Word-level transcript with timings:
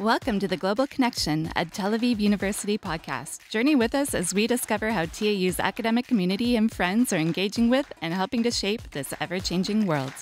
Welcome 0.00 0.38
to 0.38 0.48
the 0.48 0.56
Global 0.56 0.86
Connection, 0.86 1.52
a 1.54 1.66
Tel 1.66 1.90
Aviv 1.90 2.20
University 2.20 2.78
podcast. 2.78 3.46
Journey 3.50 3.76
with 3.76 3.94
us 3.94 4.14
as 4.14 4.32
we 4.32 4.46
discover 4.46 4.92
how 4.92 5.04
TAU's 5.04 5.60
academic 5.60 6.06
community 6.06 6.56
and 6.56 6.72
friends 6.72 7.12
are 7.12 7.18
engaging 7.18 7.68
with 7.68 7.92
and 8.00 8.14
helping 8.14 8.42
to 8.44 8.50
shape 8.50 8.92
this 8.92 9.12
ever 9.20 9.38
changing 9.38 9.84
world. 9.84 10.14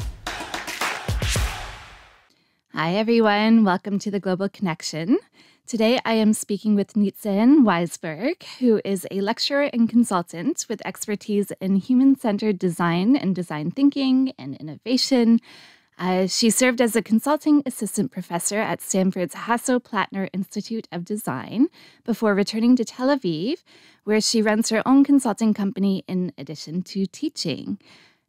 Hi, 2.72 2.96
everyone. 2.96 3.62
Welcome 3.62 4.00
to 4.00 4.10
the 4.10 4.18
Global 4.18 4.48
Connection. 4.48 5.20
Today, 5.68 6.00
I 6.04 6.14
am 6.14 6.32
speaking 6.32 6.74
with 6.74 6.94
Nitzan 6.94 7.62
Waisberg, 7.62 8.42
who 8.58 8.80
is 8.84 9.06
a 9.12 9.20
lecturer 9.20 9.70
and 9.72 9.88
consultant 9.88 10.66
with 10.68 10.84
expertise 10.84 11.52
in 11.60 11.76
human 11.76 12.18
centered 12.18 12.58
design 12.58 13.14
and 13.14 13.32
design 13.32 13.70
thinking 13.70 14.32
and 14.40 14.56
innovation. 14.56 15.38
Uh, 15.98 16.28
she 16.28 16.48
served 16.48 16.80
as 16.80 16.94
a 16.94 17.02
consulting 17.02 17.60
assistant 17.66 18.12
professor 18.12 18.58
at 18.60 18.80
Stanford's 18.80 19.34
Hasso-Plattner 19.34 20.28
Institute 20.32 20.86
of 20.92 21.04
Design 21.04 21.66
before 22.04 22.36
returning 22.36 22.76
to 22.76 22.84
Tel 22.84 23.08
Aviv, 23.08 23.64
where 24.04 24.20
she 24.20 24.40
runs 24.40 24.68
her 24.70 24.86
own 24.86 25.02
consulting 25.02 25.52
company 25.52 26.04
in 26.06 26.32
addition 26.38 26.82
to 26.82 27.04
teaching. 27.06 27.78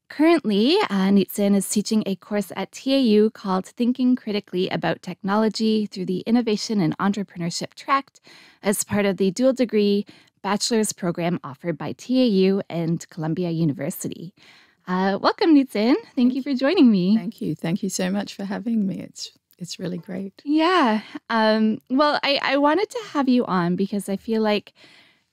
Currently, 0.10 0.78
uh, 0.90 1.10
Nitzan 1.10 1.56
is 1.56 1.70
teaching 1.70 2.02
a 2.08 2.16
course 2.16 2.52
at 2.56 2.72
TAU 2.72 3.30
called 3.32 3.68
Thinking 3.68 4.16
Critically 4.16 4.68
About 4.70 5.04
Technology 5.04 5.86
through 5.86 6.08
the 6.08 6.22
Innovation 6.22 6.82
and 6.82 6.98
Entrepreneurship 6.98 7.76
tract 7.76 8.20
as 8.64 8.84
part 8.84 9.06
of 9.06 9.18
the 9.18 9.30
dual 9.30 9.54
degree 9.54 10.08
bachelor's 10.42 10.94
program 10.94 11.40
offered 11.44 11.78
by 11.78 11.92
TAU 11.92 12.64
and 12.68 13.08
Columbia 13.10 13.52
University. 13.52 14.34
Uh, 14.90 15.20
welcome, 15.22 15.56
Nitzan. 15.56 15.94
Thank, 15.94 16.16
Thank 16.16 16.34
you 16.34 16.42
for 16.42 16.56
joining 16.56 16.90
me. 16.90 17.16
Thank 17.16 17.42
you. 17.42 17.54
Thank 17.54 17.84
you 17.84 17.90
so 17.90 18.10
much 18.10 18.34
for 18.34 18.44
having 18.44 18.88
me. 18.88 19.00
It's 19.00 19.32
it's 19.60 19.78
really 19.78 20.00
great. 20.00 20.42
Yeah. 20.44 21.02
Um, 21.30 21.80
well, 21.92 22.20
I, 22.24 22.40
I 22.42 22.58
wanted 22.58 22.90
to 22.90 23.00
have 23.12 23.30
you 23.30 23.46
on 23.46 23.76
because 23.76 24.10
I 24.10 24.16
feel 24.16 24.42
like 24.42 24.74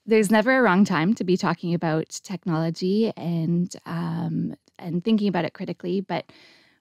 there's 0.05 0.29
never 0.29 0.59
a 0.59 0.61
wrong 0.61 0.85
time 0.85 1.15
to 1.15 1.23
be 1.23 1.37
talking 1.37 1.73
about 1.73 2.09
technology 2.23 3.11
and 3.17 3.75
um, 3.87 4.55
and 4.77 5.03
thinking 5.03 5.27
about 5.27 5.45
it 5.45 5.53
critically. 5.53 6.01
But 6.01 6.31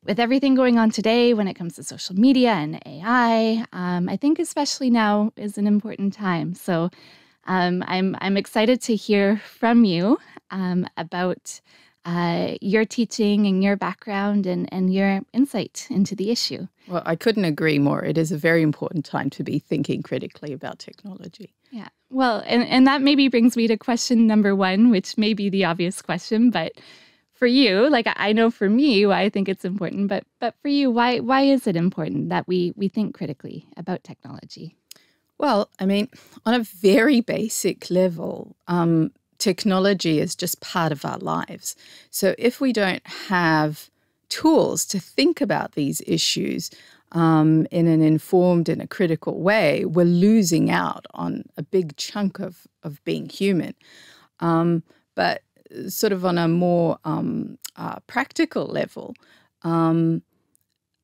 with 0.05 0.21
everything 0.21 0.55
going 0.55 0.79
on 0.79 0.91
today 0.91 1.35
when 1.35 1.49
it 1.49 1.55
comes 1.55 1.77
to 1.77 1.83
social 1.83 2.15
media 2.17 2.51
and 2.53 2.83
AI, 2.85 3.65
um, 3.73 4.09
I 4.09 4.19
think 4.19 4.39
especially 4.39 4.91
now 4.91 5.33
is 5.37 5.57
an 5.57 5.67
important 5.67 6.13
time. 6.13 6.55
So 6.55 6.91
um, 7.47 7.85
I'm 7.87 8.17
I'm 8.21 8.37
excited 8.37 8.83
to 8.83 8.97
hear 8.97 9.39
from 9.39 9.85
you 9.85 10.19
um, 10.51 10.87
about 10.99 11.61
uh, 12.07 12.55
your 12.61 12.85
teaching 12.85 13.47
and 13.47 13.63
your 13.63 13.77
background 13.77 14.47
and, 14.47 14.73
and 14.73 14.95
your 14.95 15.21
insight 15.33 15.89
into 15.91 16.15
the 16.15 16.31
issue. 16.31 16.69
Well, 16.87 17.03
I 17.05 17.17
couldn't 17.17 17.45
agree 17.45 17.81
more. 17.81 18.05
It 18.05 18.17
is 18.17 18.31
a 18.31 18.39
very 18.39 18.63
important 18.63 19.05
time 19.05 19.29
to 19.31 19.43
be 19.43 19.59
thinking 19.59 20.03
critically 20.03 20.53
about 20.53 20.79
technology. 20.79 21.53
Yeah. 21.73 21.89
Well, 22.11 22.45
and, 22.47 22.63
and 22.69 22.87
that 22.87 23.03
maybe 23.03 23.27
brings 23.27 23.57
me 23.57 23.67
to 23.67 23.77
question 23.77 24.29
number 24.29 24.55
one, 24.55 24.91
which 24.91 25.19
may 25.19 25.35
be 25.35 25.51
the 25.51 25.65
obvious 25.65 26.01
question, 26.01 26.51
but 26.51 26.73
for 27.33 27.49
you, 27.49 27.91
like 27.91 28.07
I 28.15 28.33
know 28.33 28.53
for 28.53 28.71
me 28.71 29.05
why 29.05 29.23
I 29.23 29.29
think 29.29 29.49
it's 29.49 29.65
important, 29.65 30.09
but 30.09 30.25
but 30.41 30.55
for 30.63 30.69
you, 30.69 30.91
why 30.91 31.19
why 31.19 31.43
is 31.43 31.67
it 31.67 31.77
important 31.77 32.31
that 32.31 32.49
we 32.49 32.73
we 32.77 32.89
think 32.89 33.15
critically 33.15 33.67
about 33.77 34.05
technology? 34.05 34.75
Well, 35.39 35.69
I 35.79 35.85
mean, 35.85 36.09
on 36.47 36.55
a 36.55 36.61
very 36.61 37.21
basic 37.21 37.91
level, 37.91 38.57
um, 38.69 39.13
technology 39.39 40.21
is 40.21 40.35
just 40.35 40.61
part 40.61 40.93
of 40.93 41.05
our 41.05 41.19
lives. 41.19 41.77
So 42.11 42.35
if 42.39 42.61
we 42.61 42.73
don't 42.73 43.07
have 43.07 43.91
tools 44.29 44.85
to 44.87 44.99
think 44.99 45.41
about 45.41 45.73
these 45.73 46.03
issues 46.07 46.71
um, 47.13 47.67
in 47.71 47.87
an 47.87 48.03
informed 48.03 48.69
and 48.69 48.83
a 48.83 48.87
critical 48.87 49.41
way, 49.41 49.85
we're 49.85 50.05
losing 50.05 50.71
out 50.71 51.07
on 51.15 51.45
a 51.57 51.63
big 51.63 51.97
chunk 51.97 52.39
of 52.41 52.67
of 52.83 53.03
being 53.05 53.29
human. 53.29 53.75
Um, 54.41 54.83
but 55.15 55.43
sort 55.89 56.13
of 56.13 56.25
on 56.25 56.39
a 56.39 56.49
more 56.49 56.99
um, 57.05 57.59
uh, 57.77 57.99
practical 58.07 58.67
level, 58.67 59.15
um, 59.63 60.23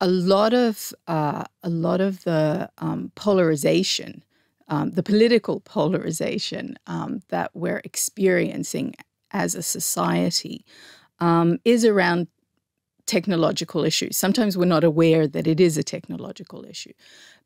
a 0.01 0.07
lot 0.07 0.53
of 0.53 0.93
uh, 1.07 1.45
a 1.63 1.71
lot 1.71 2.01
of 2.01 2.25
the 2.25 2.69
um, 2.79 3.13
polarization, 3.15 4.23
um, 4.69 4.93
the 4.93 5.03
political 5.03 5.61
polarization 5.61 6.79
um, 6.87 7.21
that 7.29 7.51
we're 7.55 7.81
experiencing 7.85 8.95
as 9.31 9.55
a 9.55 9.63
society, 9.63 10.65
um, 11.19 11.59
is 11.65 11.85
around 11.85 12.29
technological 13.07 13.85
issues. 13.85 14.17
Sometimes 14.17 14.57
we're 14.57 14.65
not 14.65 14.85
aware 14.85 15.27
that 15.27 15.47
it 15.47 15.61
is 15.61 15.77
a 15.77 15.83
technological 15.83 16.65
issue, 16.65 16.93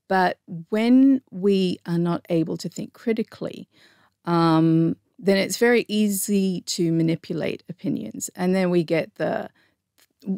but 0.08 0.38
when 0.70 1.20
we 1.30 1.78
are 1.86 1.98
not 1.98 2.24
able 2.28 2.56
to 2.56 2.68
think 2.68 2.92
critically. 2.92 3.68
Um, 4.24 4.96
then 5.18 5.38
it's 5.38 5.56
very 5.56 5.86
easy 5.88 6.60
to 6.62 6.92
manipulate 6.92 7.62
opinions. 7.68 8.28
And 8.36 8.54
then 8.54 8.70
we 8.70 8.84
get 8.84 9.14
the 9.14 9.48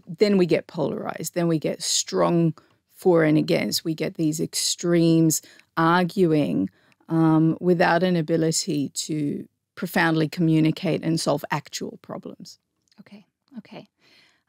then 0.06 0.36
we 0.36 0.44
get 0.44 0.66
polarized, 0.66 1.34
then 1.34 1.48
we 1.48 1.58
get 1.58 1.82
strong 1.82 2.54
for 2.92 3.24
and 3.24 3.38
against. 3.38 3.84
We 3.84 3.94
get 3.94 4.14
these 4.14 4.38
extremes 4.40 5.40
arguing 5.78 6.68
um, 7.08 7.56
without 7.60 8.02
an 8.02 8.16
ability 8.16 8.90
to 8.90 9.48
profoundly 9.76 10.28
communicate 10.28 11.02
and 11.02 11.18
solve 11.18 11.44
actual 11.50 11.98
problems. 12.02 12.58
Okay, 13.00 13.24
okay. 13.56 13.88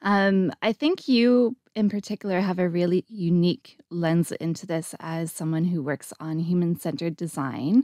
Um, 0.01 0.51
I 0.61 0.73
think 0.73 1.07
you, 1.07 1.55
in 1.75 1.89
particular, 1.89 2.41
have 2.41 2.57
a 2.57 2.67
really 2.67 3.05
unique 3.07 3.77
lens 3.89 4.31
into 4.31 4.65
this 4.65 4.95
as 4.99 5.31
someone 5.31 5.65
who 5.65 5.83
works 5.83 6.11
on 6.19 6.39
human 6.39 6.79
centered 6.79 7.15
design. 7.15 7.83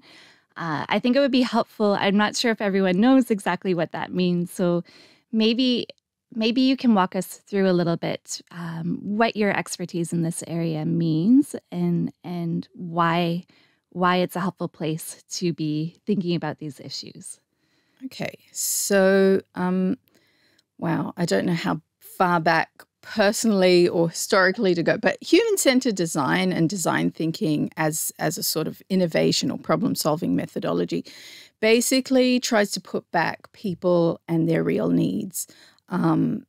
Uh, 0.58 0.86
I 0.90 1.00
think 1.00 1.16
it 1.16 1.20
would 1.20 1.32
be 1.32 1.42
helpful. 1.42 1.98
I'm 2.00 2.18
not 2.18 2.36
sure 2.36 2.52
if 2.52 2.62
everyone 2.62 3.00
knows 3.00 3.30
exactly 3.30 3.74
what 3.74 3.92
that 3.92 4.14
means. 4.14 4.52
So 4.52 4.84
maybe 5.32 5.88
maybe 6.36 6.62
you 6.62 6.78
can 6.78 6.94
walk 6.94 7.16
us 7.16 7.26
through 7.26 7.70
a 7.70 7.74
little 7.74 7.98
bit 7.98 8.42
um, 8.52 9.00
what 9.02 9.36
your 9.36 9.52
expertise 9.58 10.14
in 10.14 10.22
this 10.22 10.44
area 10.48 10.86
means 10.86 11.56
and 11.72 12.12
and 12.24 12.68
why 12.74 13.44
why 13.90 14.18
it's 14.18 14.36
a 14.36 14.42
helpful 14.42 14.68
place 14.68 15.24
to 15.30 15.54
be 15.54 15.96
thinking 16.06 16.36
about 16.36 16.60
these 16.60 16.82
issues. 16.82 17.40
Okay, 18.04 18.38
so 18.52 19.40
um, 19.56 19.98
wow, 20.78 21.14
I 21.16 21.26
don't 21.26 21.46
know 21.46 21.54
how 21.54 21.82
far 22.00 22.42
back 22.42 22.84
personally 23.02 23.88
or 23.88 24.10
historically 24.10 24.74
to 24.76 24.84
go, 24.84 24.98
but 24.98 25.18
human-centered 25.24 25.96
design 25.96 26.52
and 26.52 26.70
design 26.70 27.12
thinking 27.12 27.70
as 27.78 28.12
as 28.20 28.38
a 28.38 28.44
sort 28.44 28.68
of 28.68 28.82
innovation 28.90 29.50
or 29.50 29.58
problem-solving 29.58 30.36
methodology 30.36 31.06
basically 31.62 32.40
tries 32.40 32.72
to 32.72 32.82
put 32.82 33.10
back 33.12 33.52
people 33.54 34.20
and 34.28 34.50
their 34.50 34.64
real 34.64 34.90
needs 34.90 35.48
um, 35.90 36.46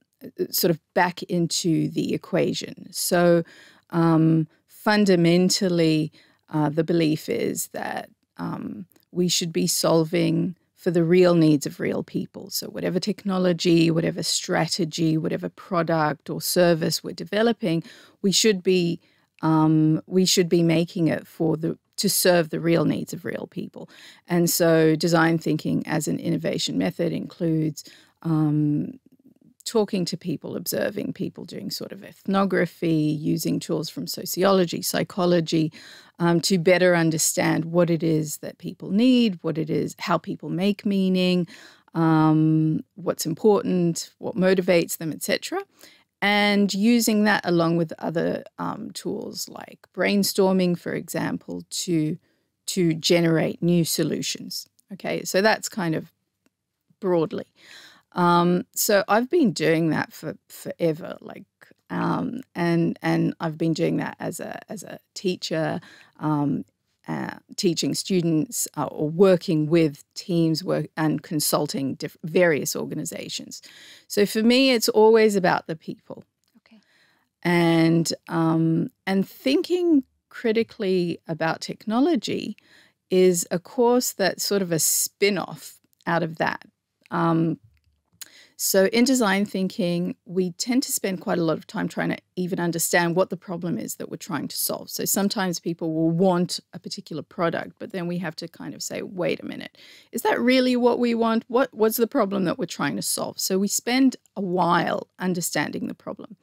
sort 0.50 0.70
of 0.70 0.80
back 0.94 1.22
into 1.24 1.88
the 1.88 2.14
equation. 2.14 2.88
So 2.92 3.42
um, 3.90 4.48
fundamentally, 4.68 6.12
uh, 6.52 6.68
the 6.68 6.84
belief 6.84 7.28
is 7.28 7.68
that 7.68 8.08
um, 8.36 8.86
we 9.10 9.28
should 9.28 9.52
be 9.52 9.66
solving 9.66 10.56
for 10.74 10.90
the 10.90 11.04
real 11.04 11.34
needs 11.34 11.66
of 11.66 11.80
real 11.80 12.04
people. 12.04 12.50
So, 12.50 12.68
whatever 12.68 13.00
technology, 13.00 13.90
whatever 13.90 14.22
strategy, 14.22 15.18
whatever 15.18 15.48
product 15.48 16.30
or 16.30 16.40
service 16.40 17.02
we're 17.02 17.12
developing, 17.12 17.82
we 18.22 18.30
should 18.30 18.62
be 18.62 19.00
um, 19.42 20.00
we 20.06 20.24
should 20.24 20.48
be 20.48 20.62
making 20.62 21.08
it 21.08 21.26
for 21.26 21.56
the 21.56 21.76
to 21.96 22.10
serve 22.10 22.50
the 22.50 22.60
real 22.60 22.84
needs 22.84 23.14
of 23.14 23.24
real 23.24 23.48
people. 23.50 23.88
And 24.28 24.48
so, 24.48 24.94
design 24.94 25.38
thinking 25.38 25.84
as 25.86 26.06
an 26.06 26.20
innovation 26.20 26.78
method 26.78 27.12
includes 27.12 27.82
um, 28.22 29.00
talking 29.66 30.04
to 30.06 30.16
people, 30.16 30.56
observing 30.56 31.12
people, 31.12 31.44
doing 31.44 31.70
sort 31.70 31.92
of 31.92 32.02
ethnography, 32.02 32.88
using 32.88 33.60
tools 33.60 33.90
from 33.90 34.06
sociology, 34.06 34.80
psychology 34.80 35.72
um, 36.18 36.40
to 36.40 36.56
better 36.56 36.96
understand 36.96 37.66
what 37.66 37.90
it 37.90 38.02
is 38.02 38.38
that 38.38 38.56
people 38.58 38.90
need, 38.90 39.38
what 39.42 39.58
it 39.58 39.68
is, 39.68 39.94
how 39.98 40.16
people 40.16 40.48
make 40.48 40.86
meaning, 40.86 41.46
um, 41.94 42.80
what's 42.94 43.26
important, 43.26 44.10
what 44.18 44.36
motivates 44.36 44.96
them, 44.96 45.12
etc. 45.12 45.60
And 46.22 46.72
using 46.72 47.24
that 47.24 47.42
along 47.44 47.76
with 47.76 47.92
other 47.98 48.44
um, 48.58 48.90
tools 48.92 49.48
like 49.48 49.80
brainstorming, 49.94 50.78
for 50.78 50.94
example, 50.94 51.62
to 51.70 52.18
to 52.66 52.94
generate 52.94 53.62
new 53.62 53.84
solutions. 53.84 54.68
Okay, 54.92 55.22
so 55.22 55.40
that's 55.40 55.68
kind 55.68 55.94
of 55.94 56.12
broadly. 57.00 57.46
Um, 58.16 58.64
so 58.74 59.04
I've 59.08 59.30
been 59.30 59.52
doing 59.52 59.90
that 59.90 60.12
for 60.12 60.36
forever, 60.48 61.16
like, 61.20 61.44
um, 61.90 62.40
and 62.54 62.98
and 63.02 63.34
I've 63.40 63.58
been 63.58 63.74
doing 63.74 63.98
that 63.98 64.16
as 64.18 64.40
a 64.40 64.58
as 64.70 64.82
a 64.82 64.98
teacher, 65.14 65.80
um, 66.18 66.64
uh, 67.06 67.34
teaching 67.56 67.94
students 67.94 68.66
uh, 68.76 68.86
or 68.86 69.10
working 69.10 69.68
with 69.68 70.02
teams 70.14 70.64
work 70.64 70.86
and 70.96 71.22
consulting 71.22 71.94
diff- 71.94 72.16
various 72.24 72.74
organizations. 72.74 73.60
So 74.08 74.24
for 74.24 74.42
me, 74.42 74.70
it's 74.70 74.88
always 74.88 75.36
about 75.36 75.66
the 75.66 75.76
people. 75.76 76.24
Okay. 76.66 76.80
And 77.42 78.12
um, 78.28 78.88
and 79.06 79.28
thinking 79.28 80.04
critically 80.30 81.18
about 81.28 81.60
technology 81.60 82.56
is 83.10 83.46
a 83.50 83.58
course 83.58 84.12
that's 84.12 84.42
sort 84.42 84.62
of 84.62 84.72
a 84.72 84.78
spin 84.78 85.36
off 85.36 85.78
out 86.06 86.22
of 86.22 86.38
that. 86.38 86.64
Um, 87.10 87.58
so, 88.58 88.86
in 88.86 89.04
design 89.04 89.44
thinking, 89.44 90.16
we 90.24 90.52
tend 90.52 90.82
to 90.84 90.92
spend 90.92 91.20
quite 91.20 91.38
a 91.38 91.44
lot 91.44 91.58
of 91.58 91.66
time 91.66 91.88
trying 91.88 92.08
to 92.08 92.16
even 92.36 92.58
understand 92.58 93.14
what 93.14 93.28
the 93.28 93.36
problem 93.36 93.76
is 93.76 93.96
that 93.96 94.10
we're 94.10 94.16
trying 94.16 94.48
to 94.48 94.56
solve. 94.56 94.88
So, 94.88 95.04
sometimes 95.04 95.60
people 95.60 95.92
will 95.92 96.10
want 96.10 96.60
a 96.72 96.78
particular 96.78 97.22
product, 97.22 97.74
but 97.78 97.92
then 97.92 98.06
we 98.06 98.16
have 98.18 98.34
to 98.36 98.48
kind 98.48 98.74
of 98.74 98.82
say, 98.82 99.02
wait 99.02 99.40
a 99.40 99.44
minute, 99.44 99.76
is 100.10 100.22
that 100.22 100.40
really 100.40 100.74
what 100.74 100.98
we 100.98 101.14
want? 101.14 101.44
What, 101.48 101.68
what's 101.74 101.98
the 101.98 102.06
problem 102.06 102.44
that 102.44 102.58
we're 102.58 102.64
trying 102.64 102.96
to 102.96 103.02
solve? 103.02 103.38
So, 103.38 103.58
we 103.58 103.68
spend 103.68 104.16
a 104.34 104.40
while 104.40 105.08
understanding 105.18 105.86
the 105.86 105.94
problem. 105.94 106.36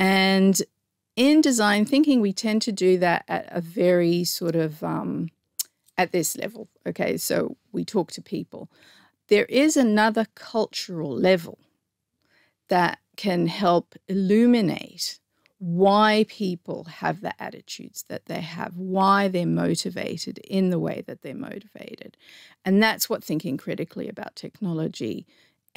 And 0.00 0.60
in 1.14 1.40
design 1.40 1.84
thinking, 1.84 2.20
we 2.20 2.32
tend 2.32 2.62
to 2.62 2.72
do 2.72 2.98
that 2.98 3.24
at 3.28 3.46
a 3.52 3.60
very 3.60 4.24
sort 4.24 4.56
of 4.56 4.82
um, 4.82 5.28
at 5.96 6.10
this 6.10 6.36
level. 6.36 6.68
Okay, 6.84 7.16
so 7.16 7.56
we 7.70 7.84
talk 7.84 8.10
to 8.12 8.22
people 8.22 8.68
there 9.28 9.46
is 9.46 9.76
another 9.76 10.26
cultural 10.34 11.14
level 11.14 11.58
that 12.68 12.98
can 13.16 13.46
help 13.46 13.94
illuminate 14.08 15.18
why 15.58 16.24
people 16.28 16.84
have 16.84 17.20
the 17.20 17.40
attitudes 17.40 18.04
that 18.08 18.26
they 18.26 18.40
have, 18.40 18.76
why 18.76 19.28
they're 19.28 19.46
motivated 19.46 20.38
in 20.38 20.70
the 20.70 20.78
way 20.78 21.04
that 21.06 21.22
they're 21.22 21.34
motivated. 21.34 22.16
And 22.64 22.82
that's 22.82 23.08
what 23.08 23.22
thinking 23.22 23.56
critically 23.56 24.08
about 24.08 24.34
technology 24.34 25.24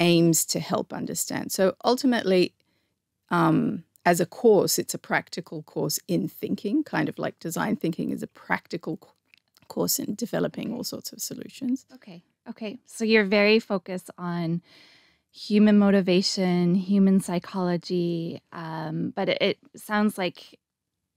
aims 0.00 0.44
to 0.46 0.58
help 0.58 0.92
understand. 0.92 1.52
So 1.52 1.76
ultimately, 1.84 2.52
um, 3.30 3.84
as 4.04 4.20
a 4.20 4.26
course, 4.26 4.78
it's 4.78 4.94
a 4.94 4.98
practical 4.98 5.62
course 5.62 6.00
in 6.08 6.28
thinking, 6.28 6.82
kind 6.82 7.08
of 7.08 7.18
like 7.18 7.38
design 7.38 7.76
thinking 7.76 8.10
is 8.10 8.22
a 8.22 8.28
practical 8.28 8.98
course 9.68 9.98
in 9.98 10.14
developing 10.14 10.72
all 10.72 10.84
sorts 10.84 11.12
of 11.12 11.20
solutions. 11.20 11.86
Okay. 11.94 12.22
Okay. 12.48 12.78
So 12.86 13.04
you're 13.04 13.24
very 13.24 13.58
focused 13.58 14.10
on 14.18 14.62
human 15.32 15.78
motivation, 15.78 16.74
human 16.74 17.20
psychology, 17.20 18.40
um, 18.52 19.12
but 19.14 19.28
it, 19.28 19.42
it, 19.42 19.58
sounds 19.74 20.16
like 20.16 20.58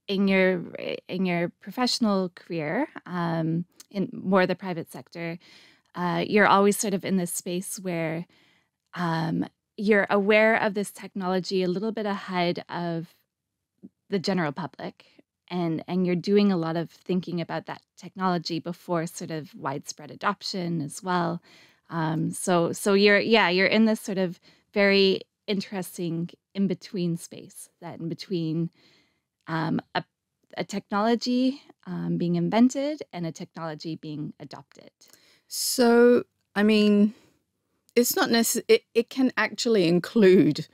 in 0.08 0.28
your 0.28 0.62
in 1.08 1.24
your 1.24 1.50
professional 1.60 2.30
career, 2.30 2.88
um, 3.06 3.64
in 3.90 4.08
more 4.12 4.46
the 4.46 4.56
private 4.56 4.90
sector, 4.90 5.38
uh, 5.94 6.24
you're 6.26 6.46
always 6.46 6.76
sort 6.76 6.94
of 6.94 7.04
in 7.04 7.16
this 7.16 7.32
space 7.32 7.78
where 7.78 8.26
um, 8.94 9.46
you're 9.76 10.06
aware 10.10 10.56
of 10.56 10.74
this 10.74 10.90
technology 10.90 11.62
a 11.62 11.68
little 11.68 11.92
bit 11.92 12.06
ahead 12.06 12.64
of 12.68 13.14
the 14.10 14.18
general 14.18 14.52
public 14.52 15.06
and 15.50 15.84
and 15.88 16.06
you're 16.06 16.16
doing 16.16 16.52
a 16.52 16.56
lot 16.56 16.76
of 16.76 16.90
thinking 16.90 17.40
about 17.40 17.66
that 17.66 17.82
technology 17.96 18.60
before 18.60 19.06
sort 19.06 19.30
of 19.30 19.54
widespread 19.54 20.10
adoption 20.10 20.80
as 20.80 21.02
well. 21.02 21.42
Um, 21.90 22.30
so 22.30 22.72
so 22.72 22.94
you're 22.94 23.18
yeah 23.18 23.48
you're 23.48 23.66
in 23.66 23.84
this 23.84 24.00
sort 24.00 24.18
of 24.18 24.40
very 24.72 25.22
interesting 25.46 26.30
in 26.54 26.68
between 26.68 27.16
space 27.16 27.68
that 27.80 27.98
in 27.98 28.08
between 28.08 28.70
um, 29.48 29.80
a, 29.94 30.04
a 30.56 30.62
technology 30.62 31.60
um, 31.86 32.16
being 32.16 32.36
invented 32.36 33.02
and 33.12 33.26
a 33.26 33.32
technology 33.32 33.96
being 33.96 34.32
adopted. 34.38 34.90
So 35.48 36.24
i 36.56 36.62
mean 36.64 37.14
it's 37.94 38.16
not 38.16 38.30
necessary 38.30 38.64
it, 38.68 38.82
it 38.94 39.10
can 39.10 39.32
actually 39.36 39.86
include 39.86 40.66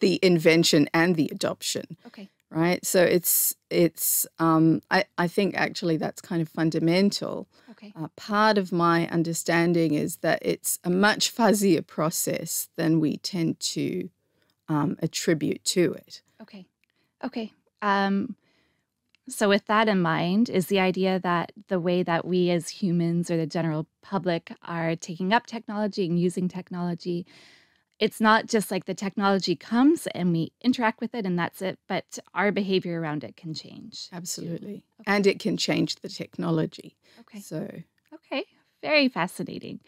the 0.00 0.20
invention 0.22 0.88
and 0.92 1.16
the 1.16 1.28
adoption. 1.32 1.96
Okay 2.06 2.28
right? 2.50 2.84
So 2.84 3.02
it's 3.02 3.54
it's 3.70 4.26
um, 4.38 4.80
I 4.90 5.04
I 5.16 5.28
think 5.28 5.56
actually 5.56 5.96
that's 5.96 6.20
kind 6.20 6.40
of 6.42 6.48
fundamental. 6.48 7.48
Okay. 7.70 7.92
Uh, 7.94 8.08
part 8.16 8.58
of 8.58 8.72
my 8.72 9.08
understanding 9.08 9.94
is 9.94 10.16
that 10.16 10.40
it's 10.42 10.78
a 10.84 10.90
much 10.90 11.34
fuzzier 11.34 11.86
process 11.86 12.68
than 12.76 13.00
we 13.00 13.18
tend 13.18 13.60
to 13.60 14.10
um, 14.68 14.96
attribute 15.00 15.64
to 15.64 15.94
it. 15.94 16.22
Okay. 16.42 16.66
Okay. 17.24 17.52
Um, 17.82 18.36
so 19.28 19.48
with 19.48 19.66
that 19.66 19.88
in 19.88 20.00
mind, 20.00 20.48
is 20.48 20.66
the 20.66 20.80
idea 20.80 21.20
that 21.20 21.52
the 21.68 21.78
way 21.78 22.02
that 22.02 22.24
we 22.24 22.50
as 22.50 22.68
humans 22.70 23.30
or 23.30 23.36
the 23.36 23.46
general 23.46 23.86
public 24.00 24.52
are 24.62 24.96
taking 24.96 25.32
up 25.32 25.46
technology 25.46 26.06
and 26.06 26.18
using 26.18 26.48
technology 26.48 27.26
it's 27.98 28.20
not 28.20 28.46
just 28.46 28.70
like 28.70 28.84
the 28.84 28.94
technology 28.94 29.56
comes 29.56 30.06
and 30.08 30.32
we 30.32 30.52
interact 30.62 31.00
with 31.00 31.14
it 31.14 31.26
and 31.26 31.38
that's 31.38 31.60
it, 31.62 31.78
but 31.88 32.18
our 32.34 32.52
behavior 32.52 33.00
around 33.00 33.24
it 33.24 33.36
can 33.36 33.54
change. 33.54 34.08
Absolutely. 34.12 34.84
Okay. 35.00 35.12
And 35.16 35.26
it 35.26 35.40
can 35.40 35.56
change 35.56 35.96
the 35.96 36.08
technology. 36.08 36.96
Okay. 37.20 37.40
So, 37.40 37.68
okay. 38.14 38.44
Very 38.82 39.08
fascinating. 39.08 39.80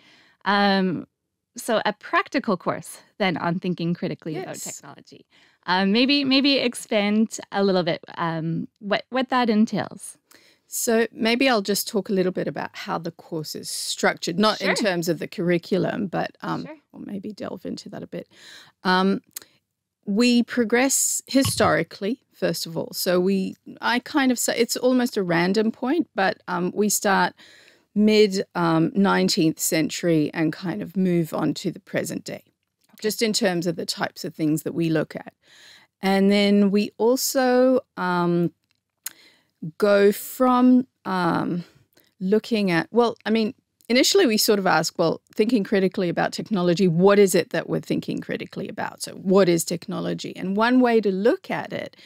Um, 0.44 1.06
so 1.56 1.80
a 1.84 1.92
practical 1.92 2.56
course 2.56 2.98
then 3.18 3.36
on 3.36 3.58
thinking 3.58 3.94
critically 3.94 4.34
yes. 4.34 4.44
about 4.44 4.56
technology. 4.56 5.26
Um, 5.66 5.92
maybe 5.92 6.24
maybe 6.24 6.58
expand 6.58 7.38
a 7.52 7.62
little 7.62 7.82
bit 7.82 8.02
um, 8.16 8.66
what 8.78 9.04
what 9.10 9.28
that 9.28 9.50
entails. 9.50 10.16
So 10.72 11.08
maybe 11.11 11.49
I'll 11.49 11.62
just 11.62 11.88
talk 11.88 12.11
a 12.11 12.12
little 12.12 12.31
bit 12.31 12.46
about 12.46 12.70
how 12.72 12.96
the 12.96 13.11
course 13.11 13.56
is 13.56 13.69
structured, 13.69 14.38
not 14.38 14.58
sure. 14.58 14.70
in 14.70 14.76
terms 14.76 15.08
of 15.08 15.19
the 15.19 15.26
curriculum, 15.26 16.06
but 16.06 16.38
um, 16.43 16.64
sure. 16.64 16.76
or 16.93 17.00
maybe 17.00 17.32
delve 17.32 17.67
into 17.67 17.88
that 17.88 18.05
a 18.05 18.06
bit. 18.06 18.28
Um, 18.84 19.20
we 20.06 20.44
progress 20.44 21.22
historically, 21.26 22.20
first 22.32 22.67
of 22.67 22.76
all. 22.76 22.93
So 22.93 23.19
we, 23.19 23.56
I 23.81 23.99
kind 23.99 24.31
of 24.31 24.38
say 24.38 24.56
it's 24.56 24.76
almost 24.76 25.17
a 25.17 25.25
random 25.25 25.72
point, 25.72 26.08
but 26.14 26.40
um, 26.46 26.70
we 26.72 26.88
start 26.88 27.34
mid 27.96 28.44
19th 28.55 29.49
um, 29.49 29.55
century 29.56 30.31
and 30.32 30.52
kind 30.52 30.82
of 30.82 30.96
move 30.96 31.34
on 31.34 31.52
to 31.55 31.72
the 31.72 31.81
present 31.81 32.22
day, 32.22 32.44
just 33.00 33.22
in 33.22 33.32
terms 33.32 33.67
of 33.67 33.75
the 33.75 33.87
types 33.87 34.25
of 34.25 34.37
things 34.37 34.62
that 34.62 34.72
we 34.72 34.88
look 34.88 35.17
at. 35.17 35.34
And 36.00 36.31
then 36.31 36.70
we 36.70 36.93
also 36.96 37.81
um, 37.96 38.52
go 39.78 40.12
from 40.12 40.86
um, 41.04 41.64
looking 42.18 42.70
at, 42.70 42.88
well, 42.90 43.16
I 43.24 43.30
mean, 43.30 43.54
initially 43.88 44.26
we 44.26 44.36
sort 44.36 44.58
of 44.58 44.66
ask, 44.66 44.98
well, 44.98 45.20
thinking 45.34 45.64
critically 45.64 46.08
about 46.08 46.32
technology, 46.32 46.88
what 46.88 47.18
is 47.18 47.34
it 47.34 47.50
that 47.50 47.68
we're 47.68 47.80
thinking 47.80 48.20
critically 48.20 48.68
about? 48.68 49.02
So, 49.02 49.12
what 49.12 49.48
is 49.48 49.64
technology? 49.64 50.34
And 50.36 50.56
one 50.56 50.80
way 50.80 51.00
to 51.00 51.10
look 51.10 51.50
at 51.50 51.72
it 51.72 51.96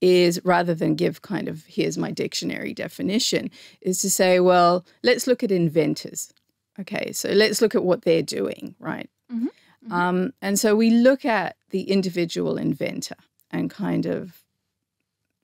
is 0.00 0.40
rather 0.44 0.74
than 0.74 0.94
give 0.94 1.22
kind 1.22 1.48
of 1.48 1.64
here's 1.66 1.98
my 1.98 2.10
dictionary 2.10 2.72
definition, 2.72 3.50
is 3.80 4.00
to 4.00 4.10
say, 4.10 4.40
well, 4.40 4.84
let's 5.02 5.26
look 5.26 5.42
at 5.42 5.50
inventors. 5.50 6.32
Okay, 6.78 7.12
so 7.12 7.30
let's 7.30 7.60
look 7.60 7.74
at 7.74 7.82
what 7.82 8.02
they're 8.02 8.22
doing, 8.22 8.76
right? 8.78 9.10
Mm-hmm. 9.32 9.46
Mm-hmm. 9.46 9.92
Um, 9.92 10.32
and 10.40 10.58
so 10.58 10.76
we 10.76 10.90
look 10.90 11.24
at 11.24 11.56
the 11.70 11.82
individual 11.82 12.56
inventor 12.58 13.16
and 13.50 13.70
kind 13.70 14.06
of 14.06 14.44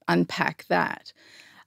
unpack 0.08 0.66
that. 0.68 1.12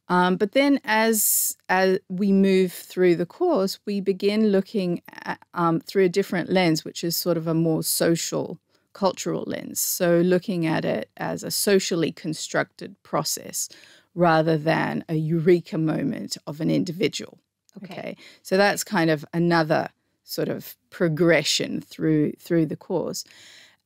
Um, 0.10 0.38
but 0.38 0.54
then, 0.54 0.80
as 0.86 1.58
as 1.68 2.00
we 2.08 2.32
move 2.32 2.72
through 2.72 3.16
the 3.16 3.26
course, 3.26 3.80
we 3.86 4.00
begin 4.00 4.50
looking 4.50 5.02
at, 5.24 5.40
um, 5.54 5.80
through 5.82 6.06
a 6.06 6.10
different 6.10 6.50
lens, 6.50 6.86
which 6.86 7.04
is 7.04 7.18
sort 7.18 7.38
of 7.38 7.48
a 7.48 7.54
more 7.54 7.84
social, 7.84 8.58
cultural 8.94 9.44
lens. 9.46 9.80
So, 9.80 10.22
looking 10.22 10.66
at 10.66 10.86
it 10.86 11.10
as 11.18 11.44
a 11.44 11.52
socially 11.52 12.12
constructed 12.12 12.96
process 13.04 13.68
rather 14.16 14.58
than 14.58 15.04
a 15.08 15.16
eureka 15.16 15.78
moment 15.78 16.38
of 16.48 16.60
an 16.60 16.72
individual. 16.72 17.38
Okay. 17.84 17.94
okay. 17.94 18.18
So 18.42 18.58
that's 18.58 18.84
kind 18.84 19.12
of 19.12 19.24
another 19.34 19.90
sort 20.24 20.50
of 20.50 20.76
progression 20.90 21.82
through 21.82 22.32
through 22.40 22.66
the 22.66 22.76
course, 22.76 23.24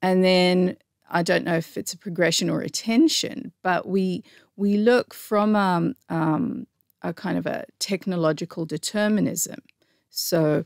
and 0.01 0.23
then 0.23 0.77
I 1.11 1.23
don't 1.23 1.43
know 1.43 1.57
if 1.57 1.77
it's 1.77 1.93
a 1.93 1.97
progression 1.97 2.49
or 2.49 2.61
a 2.61 2.69
tension, 2.69 3.51
but 3.61 3.87
we 3.87 4.23
we 4.55 4.77
look 4.77 5.13
from 5.13 5.55
um, 5.55 5.95
um, 6.09 6.67
a 7.01 7.13
kind 7.13 7.37
of 7.37 7.45
a 7.45 7.65
technological 7.79 8.65
determinism. 8.65 9.59
So 10.09 10.63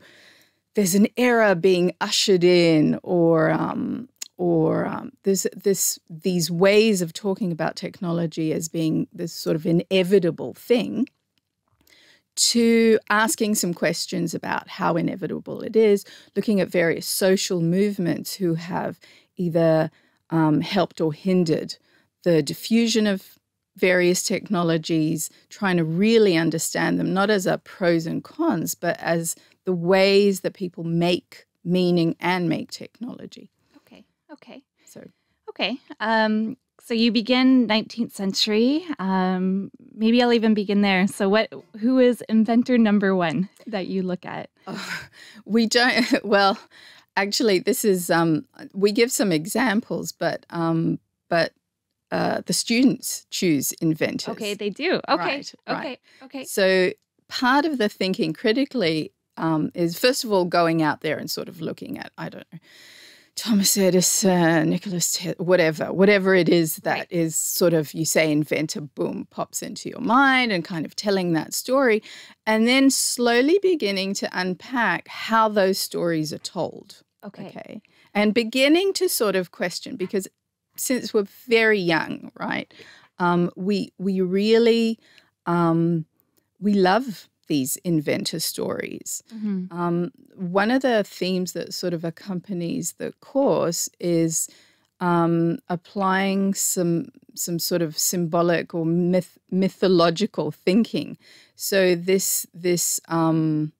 there's 0.74 0.94
an 0.94 1.08
era 1.16 1.54
being 1.54 1.92
ushered 2.00 2.44
in, 2.44 2.98
or 3.02 3.50
um, 3.50 4.08
or 4.36 4.86
um, 4.86 5.12
there's 5.24 5.46
this 5.54 5.98
these 6.08 6.50
ways 6.50 7.02
of 7.02 7.12
talking 7.12 7.52
about 7.52 7.76
technology 7.76 8.52
as 8.52 8.68
being 8.68 9.08
this 9.12 9.32
sort 9.32 9.56
of 9.56 9.66
inevitable 9.66 10.54
thing 10.54 11.06
to 12.36 12.98
asking 13.08 13.54
some 13.54 13.72
questions 13.72 14.34
about 14.34 14.68
how 14.68 14.96
inevitable 14.96 15.62
it 15.62 15.74
is, 15.74 16.04
looking 16.36 16.60
at 16.60 16.68
various 16.68 17.06
social 17.06 17.62
movements 17.62 18.34
who 18.34 18.54
have 18.54 19.00
either 19.36 19.90
um, 20.30 20.60
helped 20.60 21.00
or 21.00 21.12
hindered 21.12 21.76
the 22.24 22.42
diffusion 22.42 23.06
of 23.06 23.38
various 23.76 24.22
technologies, 24.22 25.30
trying 25.50 25.76
to 25.76 25.84
really 25.84 26.36
understand 26.36 26.98
them, 26.98 27.12
not 27.12 27.30
as 27.30 27.46
a 27.46 27.58
pros 27.58 28.06
and 28.06 28.24
cons, 28.24 28.74
but 28.74 28.98
as 29.00 29.36
the 29.64 29.72
ways 29.72 30.40
that 30.40 30.54
people 30.54 30.84
make 30.84 31.46
meaning 31.64 32.16
and 32.20 32.48
make 32.48 32.70
technology. 32.70 33.50
Okay. 33.78 34.04
Okay. 34.32 34.62
So. 34.86 35.06
Okay. 35.50 35.78
Um, 36.00 36.56
so 36.86 36.94
you 36.94 37.10
begin 37.10 37.66
19th 37.66 38.12
century, 38.12 38.84
um, 39.00 39.72
maybe 39.92 40.22
I'll 40.22 40.32
even 40.32 40.54
begin 40.54 40.82
there. 40.82 41.08
So, 41.08 41.28
what? 41.28 41.52
Who 41.80 41.98
is 41.98 42.22
inventor 42.28 42.78
number 42.78 43.16
one 43.16 43.48
that 43.66 43.88
you 43.88 44.02
look 44.02 44.24
at? 44.24 44.50
Oh, 44.68 45.00
we 45.44 45.66
don't. 45.66 46.06
Well, 46.24 46.58
actually, 47.16 47.58
this 47.58 47.84
is. 47.84 48.10
Um, 48.10 48.46
we 48.74 48.92
give 48.92 49.10
some 49.10 49.32
examples, 49.32 50.12
but 50.12 50.46
um, 50.50 50.98
but 51.28 51.52
uh, 52.10 52.42
the 52.46 52.52
students 52.52 53.26
choose 53.30 53.72
inventors. 53.72 54.32
Okay, 54.32 54.54
they 54.54 54.70
do. 54.70 55.00
Okay, 55.08 55.16
Right, 55.16 55.54
right. 55.68 55.78
okay, 55.78 55.98
okay. 56.22 56.44
So 56.44 56.92
part 57.28 57.64
of 57.64 57.78
the 57.78 57.88
thinking 57.88 58.32
critically 58.32 59.12
um, 59.36 59.70
is 59.74 59.98
first 59.98 60.24
of 60.24 60.32
all 60.32 60.44
going 60.44 60.82
out 60.82 61.00
there 61.00 61.18
and 61.18 61.30
sort 61.30 61.48
of 61.48 61.60
looking 61.60 61.98
at 61.98 62.12
I 62.16 62.28
don't 62.28 62.46
know 62.52 62.58
Thomas 63.34 63.76
Edison, 63.76 64.70
Nicholas, 64.70 65.18
whatever, 65.36 65.92
whatever 65.92 66.34
it 66.34 66.48
is 66.48 66.76
that 66.76 67.06
is 67.10 67.32
Right. 67.34 67.34
sort 67.34 67.74
of 67.74 67.92
you 67.92 68.06
say 68.06 68.32
inventor, 68.32 68.80
boom, 68.80 69.26
pops 69.30 69.60
into 69.62 69.90
your 69.90 70.00
mind 70.00 70.52
and 70.52 70.64
kind 70.64 70.86
of 70.86 70.96
telling 70.96 71.34
that 71.34 71.52
story, 71.52 72.02
and 72.46 72.66
then 72.66 72.88
slowly 72.88 73.58
beginning 73.60 74.14
to 74.14 74.28
unpack 74.32 75.08
how 75.08 75.50
those 75.50 75.78
stories 75.78 76.32
are 76.32 76.38
told. 76.38 77.02
Okay. 77.26 77.48
Okay. 77.48 77.82
And 78.14 78.32
beginning 78.32 78.92
to 78.94 79.08
sort 79.08 79.36
of 79.36 79.50
question 79.50 79.96
because 79.96 80.28
since 80.76 81.12
we're 81.12 81.26
very 81.48 81.80
young, 81.80 82.30
right? 82.38 82.72
Um, 83.18 83.50
we 83.56 83.92
we 83.98 84.20
really 84.20 84.98
um, 85.46 86.04
we 86.60 86.74
love 86.74 87.28
these 87.48 87.76
inventor 87.78 88.40
stories. 88.40 89.22
Mhm. 89.32 89.72
Um, 89.72 90.10
one 90.34 90.70
of 90.70 90.82
the 90.82 91.04
themes 91.04 91.52
that 91.52 91.72
sort 91.72 91.94
of 91.94 92.04
accompanies 92.04 92.94
the 92.98 93.12
course 93.20 93.88
is 94.00 94.48
um, 95.00 95.58
applying 95.68 96.54
some 96.54 97.08
some 97.34 97.58
sort 97.58 97.82
of 97.82 97.98
symbolic 97.98 98.74
or 98.74 98.86
myth, 98.86 99.38
mythological 99.50 100.50
thinking. 100.50 101.18
So 101.54 101.94
this 101.94 102.46
this 102.54 103.00
um, 103.08 103.72